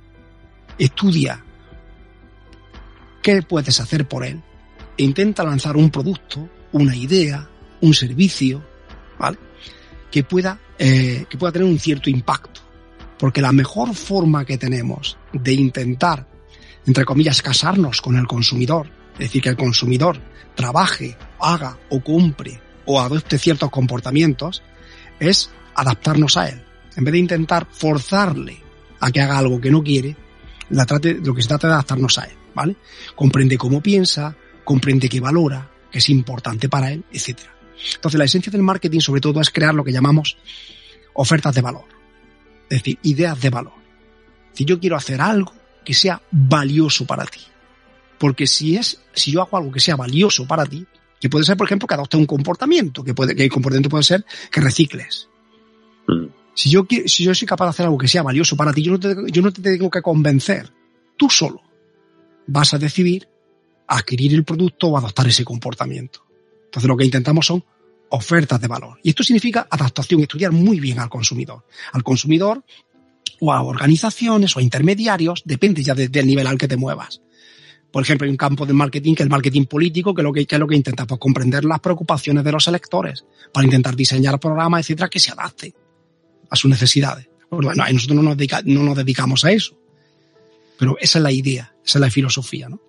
[0.77, 1.43] estudia
[3.23, 4.43] qué puedes hacer por él
[4.97, 7.49] e intenta lanzar un producto, una idea,
[7.81, 8.65] un servicio,
[9.19, 9.39] ¿vale?
[10.11, 12.61] Que pueda, eh, que pueda tener un cierto impacto.
[13.17, 16.27] Porque la mejor forma que tenemos de intentar,
[16.87, 20.21] entre comillas, casarnos con el consumidor, es decir, que el consumidor
[20.55, 22.61] trabaje, haga o compre
[22.91, 24.63] o adopte ciertos comportamientos,
[25.21, 26.65] es adaptarnos a él.
[26.97, 28.63] En vez de intentar forzarle
[28.99, 30.17] a que haga algo que no quiere,
[30.71, 32.77] la trate, lo que se trata es de adaptarnos a él, ¿vale?
[33.15, 34.35] Comprende cómo piensa,
[34.65, 37.41] comprende que valora, que es importante para él, etc.
[37.95, 40.39] Entonces, la esencia del marketing sobre todo es crear lo que llamamos
[41.13, 41.85] ofertas de valor.
[42.71, 43.75] Es decir, ideas de valor.
[44.55, 45.53] Si yo quiero hacer algo
[45.85, 47.41] que sea valioso para ti.
[48.19, 50.87] Porque si es, si yo hago algo que sea valioso para ti,
[51.21, 54.05] que puede ser, por ejemplo, que adopte un comportamiento, que puede, que el comportamiento puede
[54.05, 55.29] ser que recicles.
[56.07, 56.27] Mm.
[56.55, 58.93] Si yo, si yo soy capaz de hacer algo que sea valioso para ti, yo
[58.93, 60.73] no te, yo no te tengo que convencer.
[61.17, 61.63] Tú solo
[62.47, 63.29] vas a decidir
[63.87, 66.25] adquirir el producto o adoptar ese comportamiento.
[66.65, 67.65] Entonces lo que intentamos son
[68.11, 68.99] ofertas de valor.
[69.03, 71.65] Y esto significa adaptación, estudiar muy bien al consumidor.
[71.93, 72.65] Al consumidor
[73.41, 77.21] o a organizaciones o a intermediarios, depende ya del nivel al que te muevas.
[77.91, 80.47] Por ejemplo, hay un campo de marketing que es el marketing político, que, lo que,
[80.49, 84.83] es lo que intenta pues, comprender las preocupaciones de los electores para intentar diseñar programas,
[84.83, 85.75] etcétera, que se adapten
[86.51, 87.29] a sus necesidades.
[87.49, 89.79] Pues bueno, nosotros no nos, no nos dedicamos a eso.
[90.79, 92.81] Pero esa es la idea, esa es la filosofía, ¿no?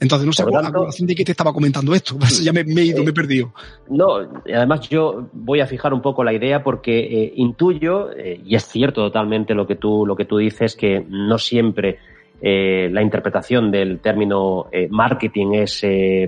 [0.00, 2.18] Entonces, no sé a de qué te estaba comentando esto.
[2.42, 3.54] ya me, he ido, me he perdido.
[3.88, 8.54] No, además yo voy a fijar un poco la idea porque eh, intuyo, eh, y
[8.54, 12.00] es cierto totalmente lo que tú, lo que tú dices, que no siempre
[12.46, 15.82] eh, la interpretación del término marketing es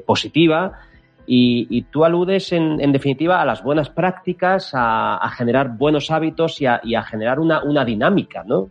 [0.06, 0.80] positiva.
[1.28, 6.80] Y, tú aludes, en, definitiva, a las buenas prácticas, a, generar buenos hábitos y a,
[6.84, 8.70] y a generar una, una dinámica, ¿no?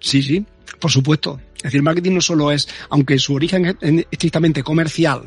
[0.00, 0.44] Sí, sí,
[0.80, 1.38] por supuesto.
[1.56, 5.22] Es decir, marketing no solo es, aunque su origen es estrictamente comercial,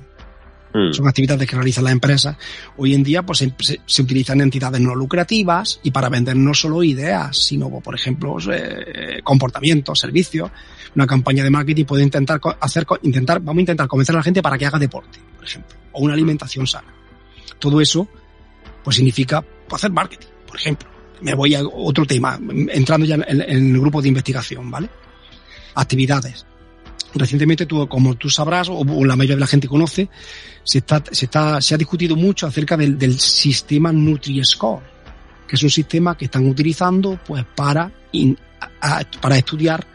[0.74, 0.94] mm.
[0.94, 2.38] son actividades que realizan las empresas,
[2.78, 7.38] hoy en día pues se, utilizan entidades no lucrativas y para vender no solo ideas,
[7.38, 10.52] sino, por ejemplo, eh, comportamientos, servicios.
[10.96, 14.42] Una campaña de marketing puede intentar hacer, intentar, vamos a intentar convencer a la gente
[14.42, 16.94] para que haga deporte, por ejemplo, o una alimentación sana.
[17.60, 18.08] Todo eso,
[18.84, 20.90] pues significa hacer marketing, por ejemplo.
[21.22, 24.90] Me voy a otro tema, entrando ya en el grupo de investigación, ¿vale?
[25.76, 26.46] actividades.
[27.14, 30.10] Recientemente, tú, como tú sabrás, o, la mayoría de la gente conoce,
[30.64, 34.82] se, está, se, está, se ha discutido mucho acerca del, del sistema Nutri-Score,
[35.48, 37.92] que es un sistema que están utilizando pues para,
[39.22, 39.86] para estudiar,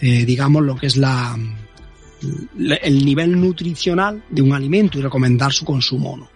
[0.00, 1.38] eh, digamos, lo que es la,
[2.82, 6.28] el nivel nutricional de un alimento y recomendar su consumo no.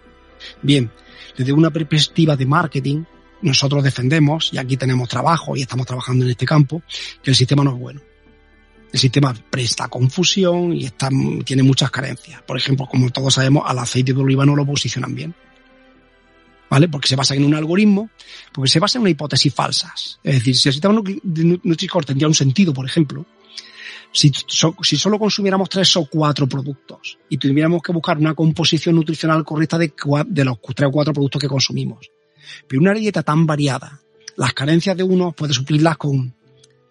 [0.61, 0.89] Bien,
[1.37, 3.03] desde una perspectiva de marketing,
[3.41, 6.81] nosotros defendemos, y aquí tenemos trabajo y estamos trabajando en este campo,
[7.21, 8.01] que el sistema no es bueno
[8.91, 10.89] el sistema presta confusión y
[11.45, 12.41] tiene muchas carencias.
[12.41, 15.33] Por ejemplo, como todos sabemos, al aceite de oliva no lo posicionan bien.
[16.69, 16.87] ¿Vale?
[16.87, 18.09] Porque se basa en un algoritmo,
[18.53, 20.19] porque se basa en una hipótesis falsas.
[20.23, 23.25] Es decir, si el sistema Nutri-Score tendría un sentido, por ejemplo,
[24.13, 24.31] si,
[24.97, 29.93] solo consumiéramos tres o cuatro productos y tuviéramos que buscar una composición nutricional correcta de,
[30.27, 32.09] de los tres o cuatro productos que consumimos.
[32.67, 34.01] Pero una dieta tan variada,
[34.35, 36.33] las carencias de uno puede suplirlas con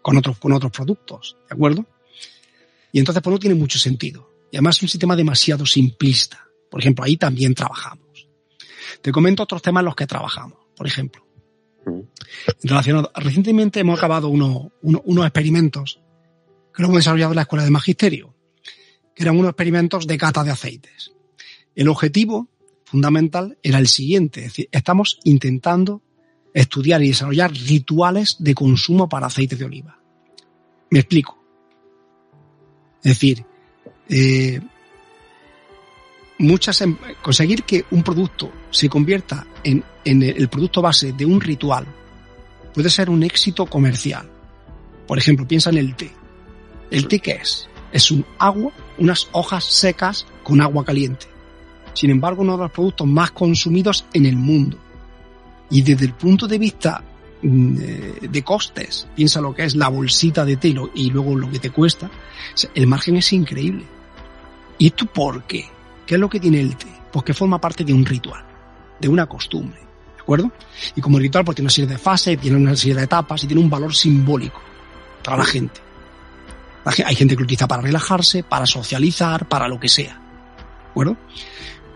[0.03, 1.87] con otros, con otros productos, ¿de acuerdo?
[2.93, 4.31] Y entonces pues no tiene mucho sentido.
[4.51, 6.49] Y además es un sistema demasiado simplista.
[6.71, 8.29] Por ejemplo, ahí también trabajamos.
[9.03, 10.59] Te comento otros temas en los que trabajamos.
[10.77, 11.25] Por ejemplo,
[12.63, 16.01] relacionado, recientemente hemos acabado uno, uno, unos experimentos
[16.75, 18.35] que lo hemos desarrollado en la Escuela de Magisterio,
[19.15, 21.13] que eran unos experimentos de cata de aceites.
[21.75, 22.49] El objetivo
[22.85, 26.03] fundamental era el siguiente, es decir, estamos intentando
[26.55, 29.99] estudiar y desarrollar rituales de consumo para aceite de oliva.
[30.91, 31.39] Me explico.
[33.03, 33.45] Es decir,
[34.09, 34.61] eh,
[36.39, 41.41] muchas em- conseguir que un producto se convierta en, en el producto base de un
[41.41, 41.87] ritual
[42.75, 44.29] puede ser un éxito comercial.
[45.07, 46.11] Por ejemplo, piensa en el té.
[46.91, 47.69] ¿El té qué es?
[47.93, 51.27] Es un agua, unas hojas secas con agua caliente.
[51.95, 54.79] Sin embargo, uno de los productos más consumidos en el mundo.
[55.71, 57.03] Y desde el punto de vista
[57.43, 61.51] mm, eh, de costes, piensa lo que es la bolsita de té y luego lo
[61.51, 62.11] que te cuesta,
[62.75, 63.85] el margen es increíble.
[64.79, 65.69] ¿Y esto por qué?
[66.07, 66.89] ¿Qué es lo que tiene el té?
[67.13, 68.45] Pues que forma parte de un ritual,
[69.01, 69.79] de una costumbre,
[70.17, 70.51] ¿de acuerdo?
[70.97, 73.47] Y como ritual pues tiene una serie de fases, tiene una serie de etapas y
[73.47, 74.61] tiene un valor simbólico
[75.23, 75.81] para la gente.
[76.85, 81.17] Hay gente que lo utiliza para relajarse, para socializar, para lo que sea, ¿de acuerdo?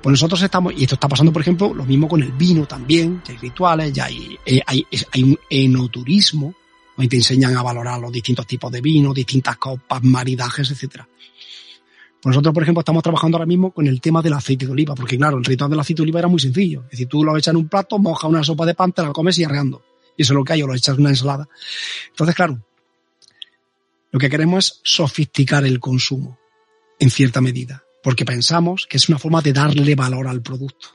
[0.05, 3.23] Pues nosotros estamos, y esto está pasando, por ejemplo, lo mismo con el vino también,
[3.25, 6.55] ya hay rituales, ya hay, eh, hay, hay un enoturismo,
[6.95, 11.09] donde te enseñan a valorar los distintos tipos de vino, distintas copas, maridajes, etcétera.
[12.21, 14.95] Pues nosotros, por ejemplo, estamos trabajando ahora mismo con el tema del aceite de oliva,
[14.95, 16.83] porque claro, el ritual del aceite de oliva era muy sencillo.
[16.85, 19.11] Es decir, tú lo echas en un plato, mojas una sopa de pan, te la
[19.11, 19.83] comes y arreando.
[20.19, 21.49] Y eso es lo que hay, o lo echas en una ensalada.
[22.11, 22.63] Entonces, claro,
[24.11, 26.39] lo que queremos es sofisticar el consumo,
[26.99, 30.89] en cierta medida, porque pensamos que es una forma de darle valor al producto.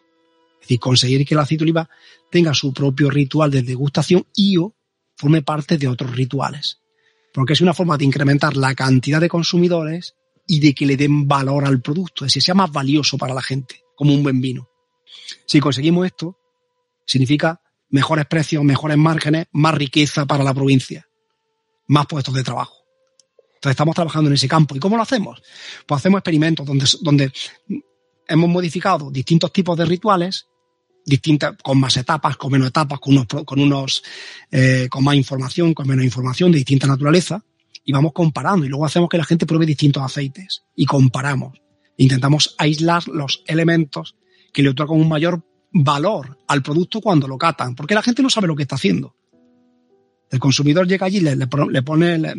[0.53, 1.89] Es decir, conseguir que el aceite de oliva
[2.29, 4.75] tenga su propio ritual de degustación y o
[5.17, 6.77] forme parte de otros rituales.
[7.33, 10.13] Porque es una forma de incrementar la cantidad de consumidores
[10.45, 13.41] y de que le den valor al producto, es decir, sea más valioso para la
[13.41, 14.69] gente, como un buen vino.
[15.47, 16.37] Si conseguimos esto,
[17.07, 21.07] significa mejores precios, mejores márgenes, más riqueza para la provincia,
[21.87, 22.78] más puestos de trabajo.
[23.59, 24.73] Entonces estamos trabajando en ese campo.
[24.73, 25.41] ¿Y cómo lo hacemos?
[25.85, 27.29] Pues hacemos experimentos donde,
[28.25, 30.47] hemos modificado distintos tipos de rituales,
[31.61, 34.01] con más etapas, con menos etapas, con unos, con unos,
[34.49, 37.43] eh, con más información, con menos información de distinta naturaleza,
[37.83, 38.65] y vamos comparando.
[38.65, 41.59] Y luego hacemos que la gente pruebe distintos aceites y comparamos.
[41.97, 44.15] Intentamos aislar los elementos
[44.53, 45.43] que le otorgan un mayor
[45.73, 49.17] valor al producto cuando lo catan, porque la gente no sabe lo que está haciendo.
[50.31, 52.35] El consumidor llega allí, le, le pro- le pone, le-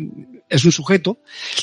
[0.49, 1.19] es un sujeto,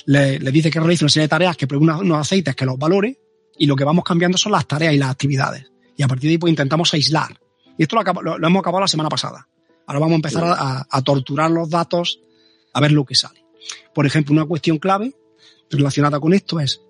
[0.07, 3.18] le, dice que realice una serie de tareas, que pruebe unos, aceites, que los valore,
[3.59, 5.70] y lo que vamos cambiando son las tareas y las actividades.
[5.97, 7.39] Y a partir de ahí pues intentamos aislar.
[7.79, 9.49] Y esto lo, acabo- lo- lo hemos acabado la semana pasada.
[9.87, 12.20] Ahora vamos a empezar a, a torturar los datos
[12.74, 13.45] a ver lo que sale.
[13.95, 15.14] Por ejemplo, una cuestión clave
[15.70, 16.81] relacionada con esto es,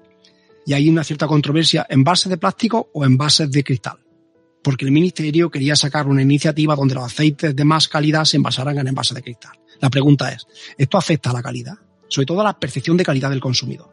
[0.66, 3.98] y hay una cierta controversia, envases de plástico o envases de cristal.
[4.62, 8.76] Porque el Ministerio quería sacar una iniciativa donde los aceites de más calidad se envasaran
[8.78, 9.52] en envases de cristal.
[9.80, 10.46] La pregunta es,
[10.76, 11.74] ¿esto afecta a la calidad?
[12.08, 13.88] Sobre todo a la percepción de calidad del consumidor.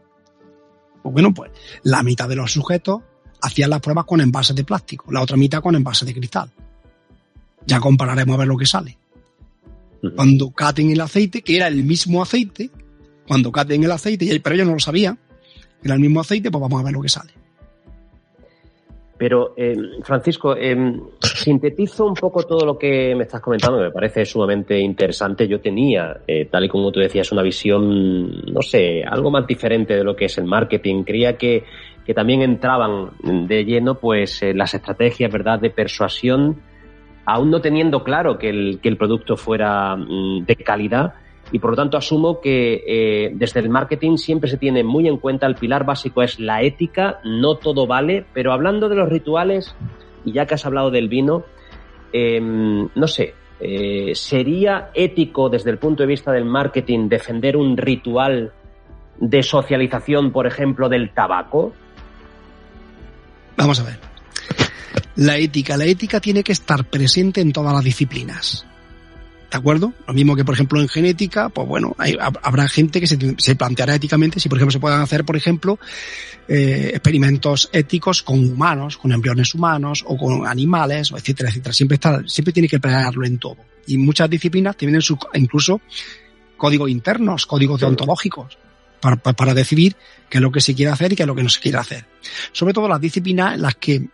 [1.04, 1.52] Pues bueno, pues
[1.84, 3.02] la mitad de los sujetos
[3.42, 6.52] hacían las pruebas con envases de plástico, la otra mitad con envases de cristal.
[7.68, 8.98] Ya compararemos a ver lo que sale.
[10.16, 12.70] Cuando caten el aceite, que era el mismo aceite,
[13.28, 15.20] cuando caten el aceite, y- pero ellos no lo sabían,
[15.84, 17.34] era el mismo aceite, pues vamos a ver lo que sale.
[19.18, 20.76] Pero, eh, Francisco, eh,
[21.22, 25.48] sintetizo un poco todo lo que me estás comentando, que me parece sumamente interesante.
[25.48, 29.96] Yo tenía, eh, tal y como tú decías, una visión, no sé, algo más diferente
[29.96, 31.04] de lo que es el marketing.
[31.04, 31.64] Creía que,
[32.06, 36.62] que también entraban de lleno pues eh, las estrategias, ¿verdad?, de persuasión,
[37.26, 41.14] aún no teniendo claro que el, que el producto fuera mm, de calidad.
[41.52, 45.18] Y por lo tanto asumo que eh, desde el marketing siempre se tiene muy en
[45.18, 49.76] cuenta el pilar básico es la ética, no todo vale, pero hablando de los rituales,
[50.26, 51.44] y ya que has hablado del vino,
[52.12, 57.78] eh, no sé, eh, ¿sería ético desde el punto de vista del marketing defender un
[57.78, 58.52] ritual
[59.20, 61.74] de socialización, por ejemplo, del tabaco?
[63.56, 64.00] Vamos a ver.
[65.16, 65.78] La ética.
[65.78, 68.66] La ética tiene que estar presente en todas las disciplinas.
[69.56, 69.94] ¿De acuerdo?
[70.06, 73.56] Lo mismo que, por ejemplo, en genética, pues bueno, hay- habrá gente que se, se
[73.56, 75.80] planteará éticamente si, por ejemplo, se puedan hacer, por ejemplo,
[76.50, 81.72] eh, experimentos éticos con humanos, con embriones humanos o con animales, etcétera, etcétera.
[81.72, 83.56] Siempre está, siempre tiene que pelearlo en todo.
[83.88, 85.80] Y muchas disciplinas tienen su, incluso
[86.58, 88.58] códigos internos, códigos deontológicos,
[89.00, 89.96] para, para, para decidir
[90.30, 91.78] qué es lo que se quiere hacer y qué es lo que no se quiere
[91.78, 92.06] hacer.
[92.52, 94.06] Sobre todo las disciplinas en las que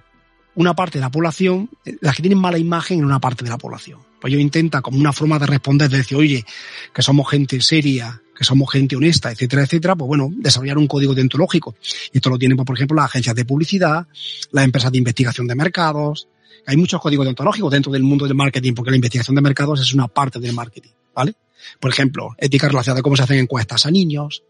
[0.54, 3.50] una parte de la población, eh, las que tienen mala imagen en una parte de
[3.50, 4.11] la población.
[4.22, 6.46] Pues ellos intentan como una forma de responder, de decir, oye,
[6.94, 11.16] que somos gente seria, que somos gente honesta, etcétera, etcétera, pues bueno, desarrollar un código
[11.16, 11.76] deontológico.
[12.14, 14.08] Y esto lo tienen, pues, por ejemplo, las agencias de publicidad,
[14.52, 16.28] las empresas de investigación de mercados.
[16.68, 19.94] Hay muchos códigos deontológicos dentro del mundo del marketing, porque la investigación de mercados es
[19.94, 21.34] una parte del marketing, ¿vale?
[21.80, 24.44] Por ejemplo, ética relacionada de cómo se hacen encuestas a niños,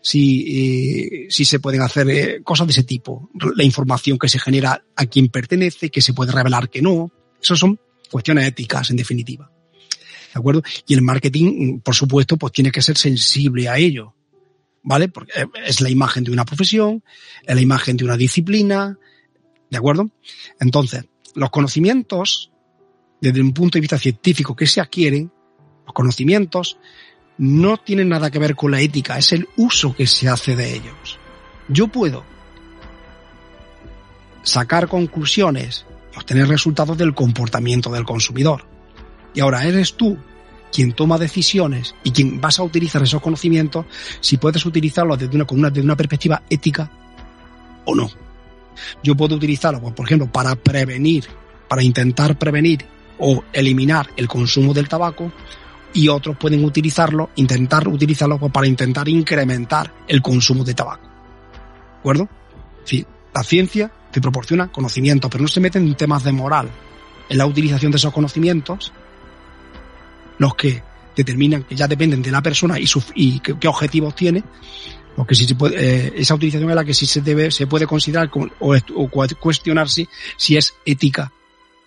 [0.00, 4.38] si, eh, si se pueden hacer eh, cosas de ese tipo, la información que se
[4.38, 7.10] genera a quien pertenece, que se puede revelar que no.
[7.42, 7.80] Eso son
[8.10, 9.50] cuestiones éticas, en definitiva.
[10.34, 10.62] ¿De acuerdo?
[10.86, 14.14] Y el marketing, por supuesto, pues tiene que ser sensible a ello.
[14.82, 15.08] ¿Vale?
[15.08, 15.32] Porque
[15.64, 17.02] es la imagen de una profesión,
[17.42, 18.98] es la imagen de una disciplina.
[19.70, 20.10] ¿De acuerdo?
[20.60, 22.50] Entonces, los conocimientos,
[23.20, 25.32] desde un punto de vista científico que se adquieren,
[25.86, 26.78] los conocimientos
[27.38, 30.74] no tienen nada que ver con la ética, es el uso que se hace de
[30.74, 31.18] ellos.
[31.68, 32.24] Yo puedo
[34.42, 35.86] sacar conclusiones
[36.16, 38.66] obtener resultados del comportamiento del consumidor.
[39.34, 40.16] Y ahora eres tú
[40.72, 43.86] quien toma decisiones y quien vas a utilizar esos conocimientos
[44.20, 46.90] si puedes utilizarlos desde una, desde una perspectiva ética
[47.84, 48.10] o no.
[49.02, 51.26] Yo puedo utilizarlo, pues, por ejemplo, para prevenir,
[51.68, 52.84] para intentar prevenir
[53.18, 55.30] o eliminar el consumo del tabaco
[55.92, 61.06] y otros pueden utilizarlo, intentar utilizarlo pues, para intentar incrementar el consumo de tabaco.
[61.06, 62.28] ¿De acuerdo?
[62.84, 66.70] Sí, la ciencia te proporciona conocimientos, pero no se meten en temas de moral.
[67.28, 68.92] En la utilización de esos conocimientos,
[70.38, 70.84] los que
[71.16, 72.86] determinan que ya dependen de la persona y,
[73.16, 74.44] y qué, objetivos tiene,
[75.16, 77.66] lo que sí se puede, eh, esa utilización es la que sí se debe, se
[77.66, 79.08] puede considerar o,
[79.40, 80.06] cuestionarse
[80.36, 81.32] si es ética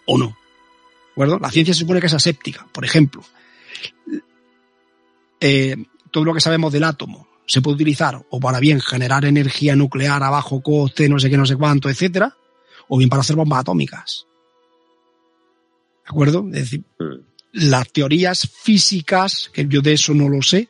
[0.05, 0.35] o no.
[1.15, 2.67] La ciencia se supone que es aséptica.
[2.73, 3.23] Por ejemplo,
[5.39, 5.77] eh,
[6.11, 10.21] todo lo que sabemos del átomo, se puede utilizar o para bien generar energía nuclear
[10.21, 12.35] a bajo coste, no sé qué, no sé cuánto, etcétera,
[12.89, 14.25] o bien para hacer bombas atómicas.
[16.03, 16.45] ¿De acuerdo?
[16.53, 17.21] Es decir, hmm.
[17.53, 20.69] las teorías físicas, que yo de eso no lo sé,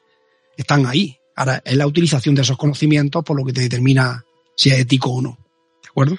[0.55, 1.17] están ahí.
[1.35, 4.23] Ahora, es la utilización de esos conocimientos por lo que te determina
[4.55, 5.37] si es ético o no.
[5.83, 6.17] ¿De acuerdo?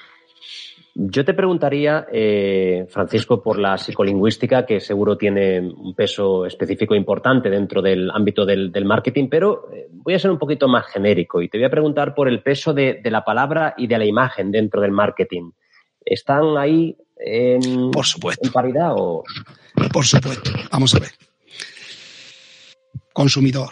[1.00, 7.48] Yo te preguntaría, eh, Francisco, por la psicolingüística, que seguro tiene un peso específico importante
[7.48, 11.48] dentro del ámbito del, marketing, pero eh, voy a ser un poquito más genérico y
[11.48, 14.80] te voy a preguntar por el peso de, la palabra y de la imagen dentro
[14.80, 15.52] del marketing.
[16.04, 18.48] ¿Están ahí en, por supuesto.
[18.48, 19.22] en paridad o...?
[19.92, 20.50] Por supuesto.
[20.72, 21.10] Vamos a ver.
[23.12, 23.68] Consumidor.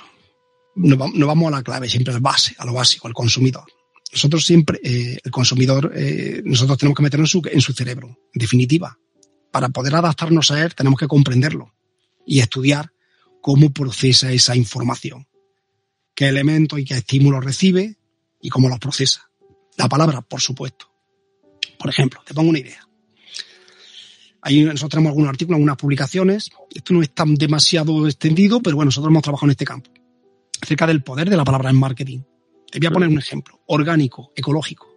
[0.77, 3.65] No, no vamos a la clave, siempre es base, a lo básico, el consumidor
[4.17, 8.99] nosotros siempre, eh, el consumidor, eh, nosotros tenemos que meternos en su, cerebro, en definitiva.
[9.51, 11.75] Para poder adaptarnos a él tenemos que comprenderlo
[12.25, 12.93] y estudiar
[13.43, 15.29] cómo procesa esa información,
[16.15, 17.99] qué elementos y qué estímulos recibe
[18.41, 19.31] y cómo los procesa.
[19.77, 20.91] La palabra, por supuesto.
[21.79, 22.89] Por ejemplo, te pongo una idea.
[24.41, 26.51] Ahí nosotros tenemos algunos artículos, algunas publicaciones.
[26.75, 29.91] Esto no es tan demasiado extendido, pero bueno, nosotros hemos trabajado en este campo.
[30.63, 32.21] Acerca del poder de la palabra en marketing.
[32.71, 33.61] Te voy a poner un ejemplo.
[33.67, 34.97] Orgánico, ecológico.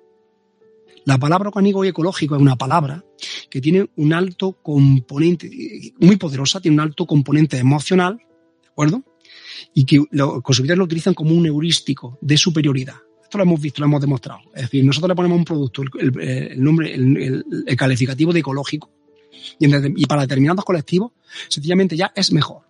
[1.05, 3.03] La palabra orgánico y ecológico es una palabra
[3.49, 5.49] que tiene un alto componente,
[5.99, 9.03] muy poderosa, tiene un alto componente emocional, ¿de acuerdo?
[9.73, 12.95] Y que los consumidores lo utilizan como un heurístico de superioridad.
[13.23, 14.41] Esto lo hemos visto, lo hemos demostrado.
[14.55, 17.43] Es decir, nosotros le ponemos un producto el, nombre, el,
[17.77, 18.91] calificativo de ecológico.
[19.59, 19.67] Y,
[20.01, 21.11] y para determinados colectivos,
[21.47, 22.63] sencillamente ya es mejor.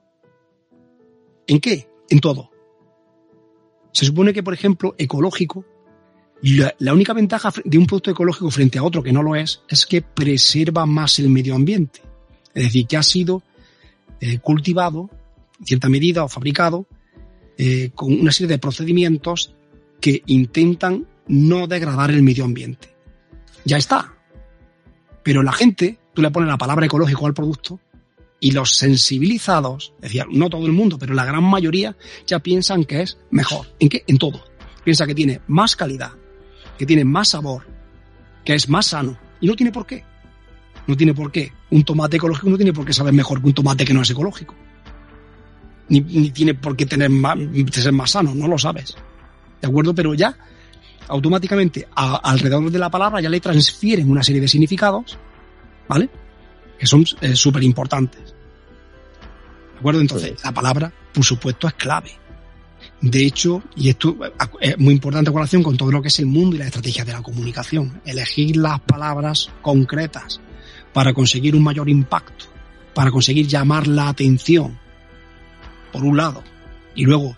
[1.47, 1.89] ¿En qué?
[2.09, 2.51] En todo.
[3.91, 5.65] Se supone que, por ejemplo, ecológico,
[6.41, 9.85] la, única ventaja de un producto ecológico frente a otro que no lo es, es
[9.85, 12.01] que preserva más el medio ambiente.
[12.53, 13.43] Es decir, que ha sido
[14.21, 15.09] eh, cultivado,
[15.59, 16.85] en cierta medida, o fabricado,
[17.57, 19.53] eh, con una serie de procedimientos
[19.99, 22.89] que intentan no degradar el medio ambiente.
[23.65, 24.13] Ya está.
[25.23, 27.79] Pero la gente, tú le pones la palabra ecológico al producto
[28.39, 33.01] y los sensibilizados, decía, no todo el mundo, pero la gran mayoría ya piensan que
[33.01, 33.67] es mejor.
[33.79, 34.03] ¿En qué?
[34.07, 34.43] En todo.
[34.83, 36.11] Piensa que tiene más calidad,
[36.77, 37.67] que tiene más sabor,
[38.45, 39.17] que es más sano.
[39.41, 40.03] Y no tiene por qué.
[40.87, 41.51] No tiene por qué.
[41.69, 44.09] Un tomate ecológico no tiene por qué saber mejor que un tomate que no es
[44.09, 44.55] ecológico.
[45.89, 47.37] Ni, tiene por qué tener más,
[47.71, 48.95] ser más sano, no lo sabes.
[49.61, 49.93] ¿De acuerdo?
[49.93, 50.37] Pero ya,
[51.07, 55.17] automáticamente, alrededor de la palabra ya le transfieren una serie de significados,
[55.87, 56.09] ¿vale?
[56.79, 58.21] Que son súper eh, importantes.
[59.73, 60.01] ¿De acuerdo?
[60.01, 62.11] Entonces, la palabra, por supuesto, es clave.
[63.01, 64.17] De hecho, y esto
[64.61, 67.05] es muy importante en relación con todo lo que es el mundo y la estrategia
[67.05, 70.39] de la comunicación, elegir las palabras concretas
[70.93, 72.45] para conseguir un mayor impacto,
[72.93, 74.79] para conseguir llamar la atención,
[75.91, 76.43] por un lado,
[76.95, 77.35] y luego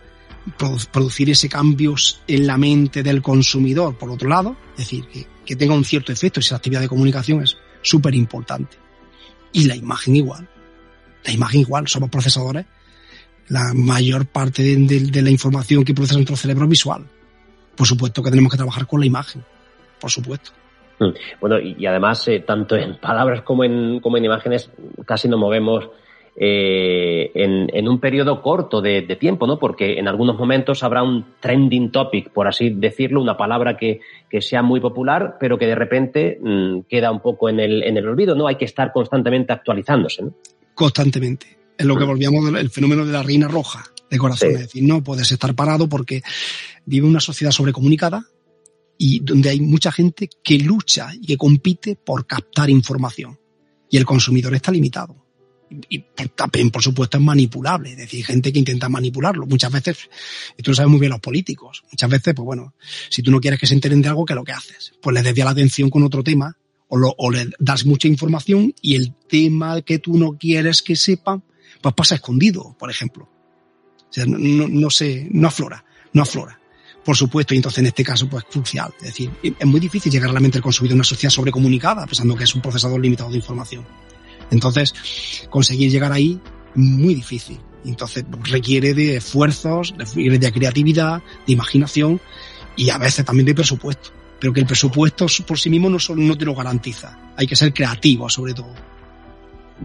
[0.91, 1.95] producir ese cambio
[2.27, 6.11] en la mente del consumidor, por otro lado, es decir, que, que tenga un cierto
[6.11, 8.77] efecto, esa actividad de comunicación es súper importante
[9.53, 10.47] y la imagen igual.
[11.25, 12.65] La imagen igual, somos procesadores.
[13.47, 17.05] La mayor parte de, la información que procesa nuestro cerebro es visual.
[17.75, 19.43] Por supuesto que tenemos que trabajar con la imagen.
[19.99, 20.51] Por supuesto.
[20.99, 21.09] Mm.
[21.39, 24.69] Bueno, y, y además, eh, tanto en palabras como en, como en imágenes,
[25.05, 25.89] casi nos movemos
[26.35, 29.59] eh, en, en, un periodo corto de, de, tiempo, ¿no?
[29.59, 34.41] Porque en algunos momentos habrá un trending topic, por así decirlo, una palabra que, que
[34.41, 38.07] sea muy popular, pero que de repente mmm, queda un poco en el, en el
[38.07, 38.47] olvido, ¿no?
[38.47, 40.33] Hay que estar constantemente actualizándose, ¿no?
[40.73, 41.57] Constantemente.
[41.77, 44.49] Es lo que volvíamos del fenómeno de la reina roja de corazón.
[44.49, 44.55] Sí.
[44.55, 46.21] Es decir, no puedes estar parado porque
[46.85, 48.23] vive una sociedad sobrecomunicada
[48.97, 53.37] y donde hay mucha gente que lucha y que compite por captar información.
[53.89, 55.21] Y el consumidor está limitado
[55.89, 55.99] y
[56.35, 57.91] también, por supuesto, es manipulable.
[57.91, 59.45] Es decir, gente que intenta manipularlo.
[59.45, 60.09] Muchas veces,
[60.57, 62.73] esto lo saben muy bien los políticos, muchas veces, pues bueno,
[63.09, 64.93] si tú no quieres que se enteren de algo, ¿qué es lo que haces?
[65.01, 66.57] Pues les desvías la atención con otro tema
[66.87, 70.95] o, lo, o le das mucha información y el tema que tú no quieres que
[70.95, 71.43] sepan,
[71.81, 73.29] pues pasa escondido, por ejemplo.
[74.09, 76.59] O sea, no, no, no se, no aflora, no aflora.
[77.03, 78.93] Por supuesto, y entonces en este caso, pues crucial.
[78.99, 82.05] Es decir, es muy difícil llegar a la mente del consumidor en una sociedad sobrecomunicada,
[82.05, 83.85] pensando que es un procesador limitado de información.
[84.51, 84.93] Entonces,
[85.49, 86.39] conseguir llegar ahí,
[86.75, 87.59] muy difícil.
[87.85, 92.19] Entonces, requiere de esfuerzos, requiere de creatividad, de imaginación
[92.75, 94.11] y a veces también de presupuesto.
[94.39, 97.17] Pero que el presupuesto por sí mismo no, solo, no te lo garantiza.
[97.37, 98.73] Hay que ser creativo, sobre todo.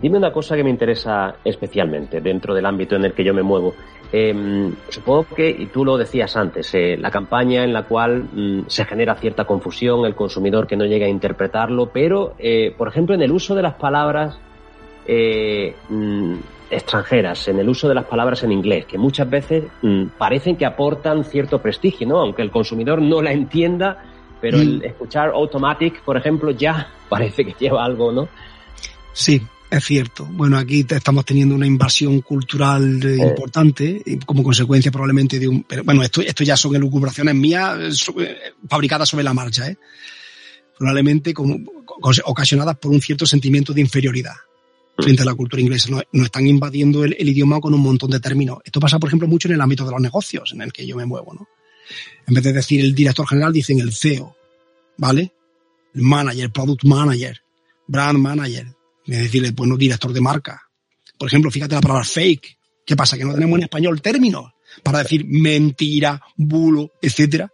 [0.01, 3.43] Dime una cosa que me interesa especialmente dentro del ámbito en el que yo me
[3.43, 3.75] muevo.
[4.13, 8.65] Eh, supongo que, y tú lo decías antes, eh, la campaña en la cual mm,
[8.69, 13.15] se genera cierta confusión, el consumidor que no llega a interpretarlo, pero, eh, por ejemplo,
[13.15, 14.39] en el uso de las palabras
[15.07, 16.35] eh, mm,
[16.71, 20.67] extranjeras, en el uso de las palabras en inglés, que muchas veces mm, parecen que
[20.67, 22.19] aportan cierto prestigio, ¿no?
[22.19, 24.05] Aunque el consumidor no la entienda,
[24.41, 24.61] pero mm.
[24.61, 28.29] el escuchar automatic, por ejemplo, ya parece que lleva algo, ¿no?
[29.13, 29.41] Sí,
[29.71, 30.27] es cierto.
[30.31, 35.63] Bueno, aquí estamos teniendo una invasión cultural eh, importante como consecuencia probablemente de un...
[35.63, 38.37] Pero bueno, esto, esto ya son elucubraciones mías eh,
[38.69, 39.77] fabricadas sobre la marcha, ¿eh?
[40.79, 41.57] Probablemente como,
[42.25, 44.35] ocasionadas por un cierto sentimiento de inferioridad
[44.97, 45.91] frente a la cultura inglesa.
[45.91, 48.59] Nos, están invadiendo el, idioma con un montón de términos.
[48.65, 50.97] Esto pasa, por ejemplo, mucho en el ámbito de los negocios en el que yo
[50.97, 51.49] me muevo, ¿no?
[52.27, 54.37] En vez de decir el director general, dicen el CEO,
[54.97, 55.33] ¿vale?
[55.95, 57.41] El manager, product manager,
[57.87, 58.67] brand manager,
[59.07, 60.63] es decir, bueno, director de marca.
[61.17, 62.59] Por ejemplo, fíjate la palabra fake.
[62.85, 63.17] ¿Qué pasa?
[63.17, 67.53] Que no tenemos en español términos para decir mentira, bulo, etcétera.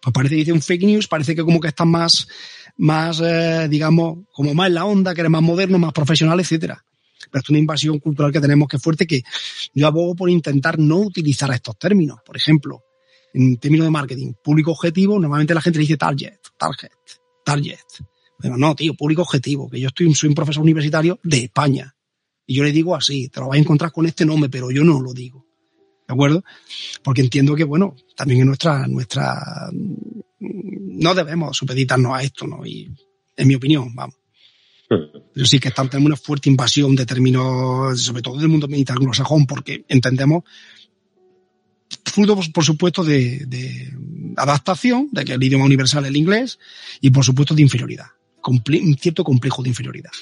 [0.00, 2.26] Pues parece que dice un fake news, parece que como que está más,
[2.76, 6.84] más, eh, digamos, como más en la onda, que eres más moderno, más profesional, etcétera.
[7.30, 9.22] Pero es una invasión cultural que tenemos que es fuerte que
[9.74, 12.18] yo abogo por intentar no utilizar estos términos.
[12.24, 12.82] Por ejemplo,
[13.32, 16.92] en términos de marketing, público objetivo, normalmente la gente dice target, target,
[17.44, 17.78] target.
[18.38, 21.94] Pero no, tío, público objetivo, que yo estoy, soy un profesor universitario de España.
[22.46, 24.84] Y yo le digo así, te lo vas a encontrar con este nombre, pero yo
[24.84, 25.46] no lo digo.
[26.06, 26.44] ¿De acuerdo?
[27.02, 29.70] Porque entiendo que, bueno, también en nuestra, nuestra,
[30.44, 32.64] no debemos supeditarnos a esto, ¿no?
[32.66, 32.90] Y
[33.36, 34.16] en mi opinión, vamos.
[34.88, 38.96] Pero sí que estamos, tenemos una fuerte invasión de términos, sobre todo del mundo militar
[38.96, 40.44] anglosajón, porque entendemos,
[42.04, 43.92] fruto, por supuesto, de,
[44.36, 46.58] adaptación, de que el idioma universal es el inglés,
[47.00, 48.06] y por supuesto de inferioridad,
[48.44, 50.12] un cierto complejo de inferioridad.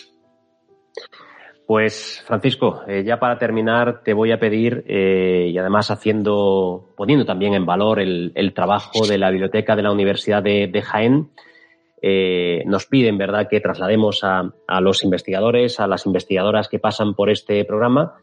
[1.67, 7.25] Pues Francisco, eh, ya para terminar te voy a pedir eh, y además haciendo, poniendo
[7.25, 11.31] también en valor el, el trabajo de la biblioteca de la Universidad de, de Jaén,
[12.05, 17.15] eh, nos piden, ¿verdad?, que traslademos a, a, los investigadores, a las investigadoras que pasan
[17.15, 18.15] por este programa.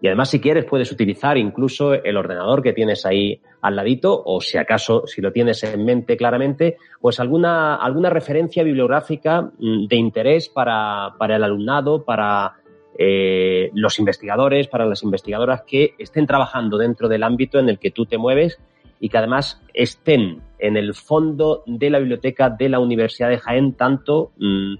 [0.00, 4.40] Y además, si quieres, puedes utilizar incluso el ordenador que tienes ahí al ladito, o
[4.40, 9.96] si acaso, si lo tienes en mente claramente, pues alguna, alguna referencia bibliográfica mm, de
[9.96, 12.56] interés para, para el alumnado, para
[12.98, 17.90] eh, los investigadores, para las investigadoras que estén trabajando dentro del ámbito en el que
[17.90, 18.58] tú te mueves
[19.00, 23.74] y que además estén en el fondo de la biblioteca de la Universidad de Jaén,
[23.74, 24.74] tanto mmm,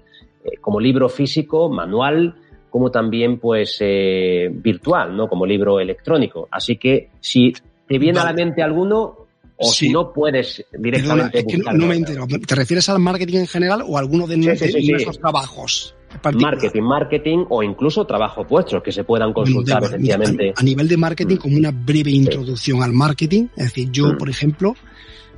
[0.61, 2.35] como libro físico, manual,
[2.69, 5.27] como también pues eh, virtual, ¿no?
[5.27, 6.47] Como libro electrónico.
[6.49, 7.53] Así que si
[7.87, 8.29] te viene vale.
[8.29, 9.87] a la mente alguno, o sí.
[9.87, 12.25] si no puedes directamente Perdona, es que no, no, me entero.
[12.27, 15.95] ¿Te refieres al marketing en general o a alguno de, sí, sí, nuestros trabajos?
[16.31, 20.53] Marketing, marketing o incluso trabajos vuestros que se puedan consultar de, efectivamente.
[20.55, 24.17] A, a, nivel de marketing, como una breve introducción al marketing, es decir, yo, mm.
[24.17, 24.75] por ejemplo,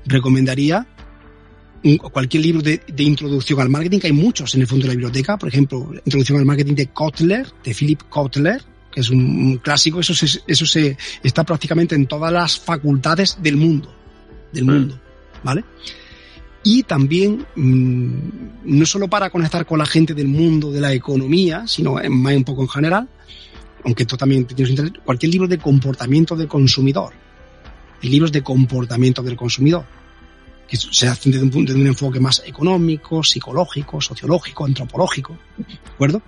[0.06, 0.86] recomendaría
[2.12, 4.94] cualquier libro de, de, introducción al marketing, que hay muchos en el fondo de la
[4.94, 8.62] biblioteca, por ejemplo, Introducción al marketing de Kotler, de Philip Kotler,
[8.92, 13.58] que es un, clásico, eso, se, eso se está prácticamente en todas las facultades del
[13.58, 13.94] mundo,
[14.52, 15.00] del mundo,
[15.44, 15.64] ¿vale?
[16.68, 18.10] Y también, mmm,
[18.64, 22.44] no solo para conectar con la gente del mundo de la economía, sino más un
[22.44, 23.08] poco en general,
[23.84, 27.14] aunque esto también tiene interés, cualquier libro de comportamiento del consumidor.
[28.02, 29.86] Libros de comportamiento del consumidor,
[30.68, 36.24] que se hacen desde un, desde un enfoque más económico, psicológico, sociológico, antropológico, ¿de acuerdo?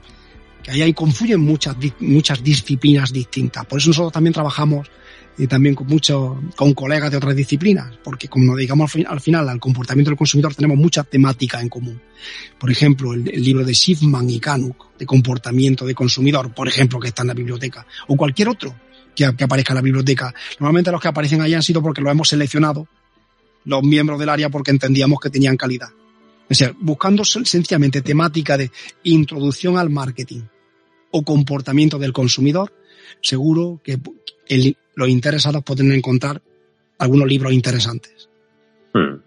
[0.61, 3.65] Que ahí, ahí confluyen muchas, muchas disciplinas distintas.
[3.65, 4.87] Por eso nosotros también trabajamos
[5.37, 9.47] y también con muchos, con colegas de otras disciplinas, porque como nos dedicamos al, final
[9.49, 12.01] al comportamiento del consumidor, tenemos muchas temáticas en común.
[12.57, 17.09] Por ejemplo, el, libro de Schiffman y Kanuk, de comportamiento de consumidor, por ejemplo, que
[17.09, 18.75] está en la biblioteca, o cualquier otro
[19.15, 20.33] que, que aparezca en la biblioteca.
[20.59, 22.87] Normalmente los que aparecen ahí han sido porque lo hemos seleccionado
[23.65, 25.89] los miembros del área porque entendíamos que tenían calidad.
[26.49, 28.71] Es decir, buscando sencillamente temática de
[29.03, 30.43] introducción al marketing
[31.11, 32.73] o comportamiento del consumidor,
[33.21, 33.97] seguro que
[34.95, 36.41] los interesados pueden encontrar
[36.99, 38.29] algunos libros interesantes.
[38.93, 39.21] Hmm.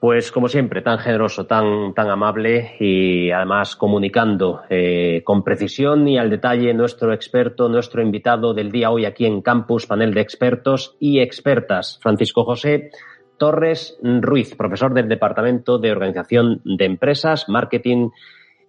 [0.00, 6.18] Pues como siempre, tan generoso, tan, tan amable y además comunicando eh, con precisión y
[6.18, 10.96] al detalle nuestro experto, nuestro invitado del día hoy aquí en Campus, panel de expertos
[11.00, 12.92] y expertas, Francisco José
[13.38, 18.10] Torres Ruiz, profesor del Departamento de Organización de Empresas, Marketing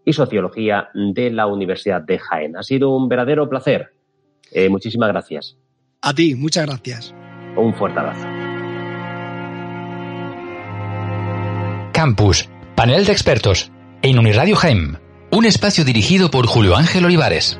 [0.05, 2.55] y Sociología de la Universidad de Jaén.
[2.55, 3.91] Ha sido un verdadero placer.
[4.51, 5.57] Eh, muchísimas gracias.
[6.01, 7.13] A ti, muchas gracias.
[7.55, 8.27] Un fuerte abrazo.
[11.93, 13.71] Campus, panel de expertos,
[14.01, 14.99] en Uniradio Jaén,
[15.31, 17.59] un espacio dirigido por Julio Ángel Olivares.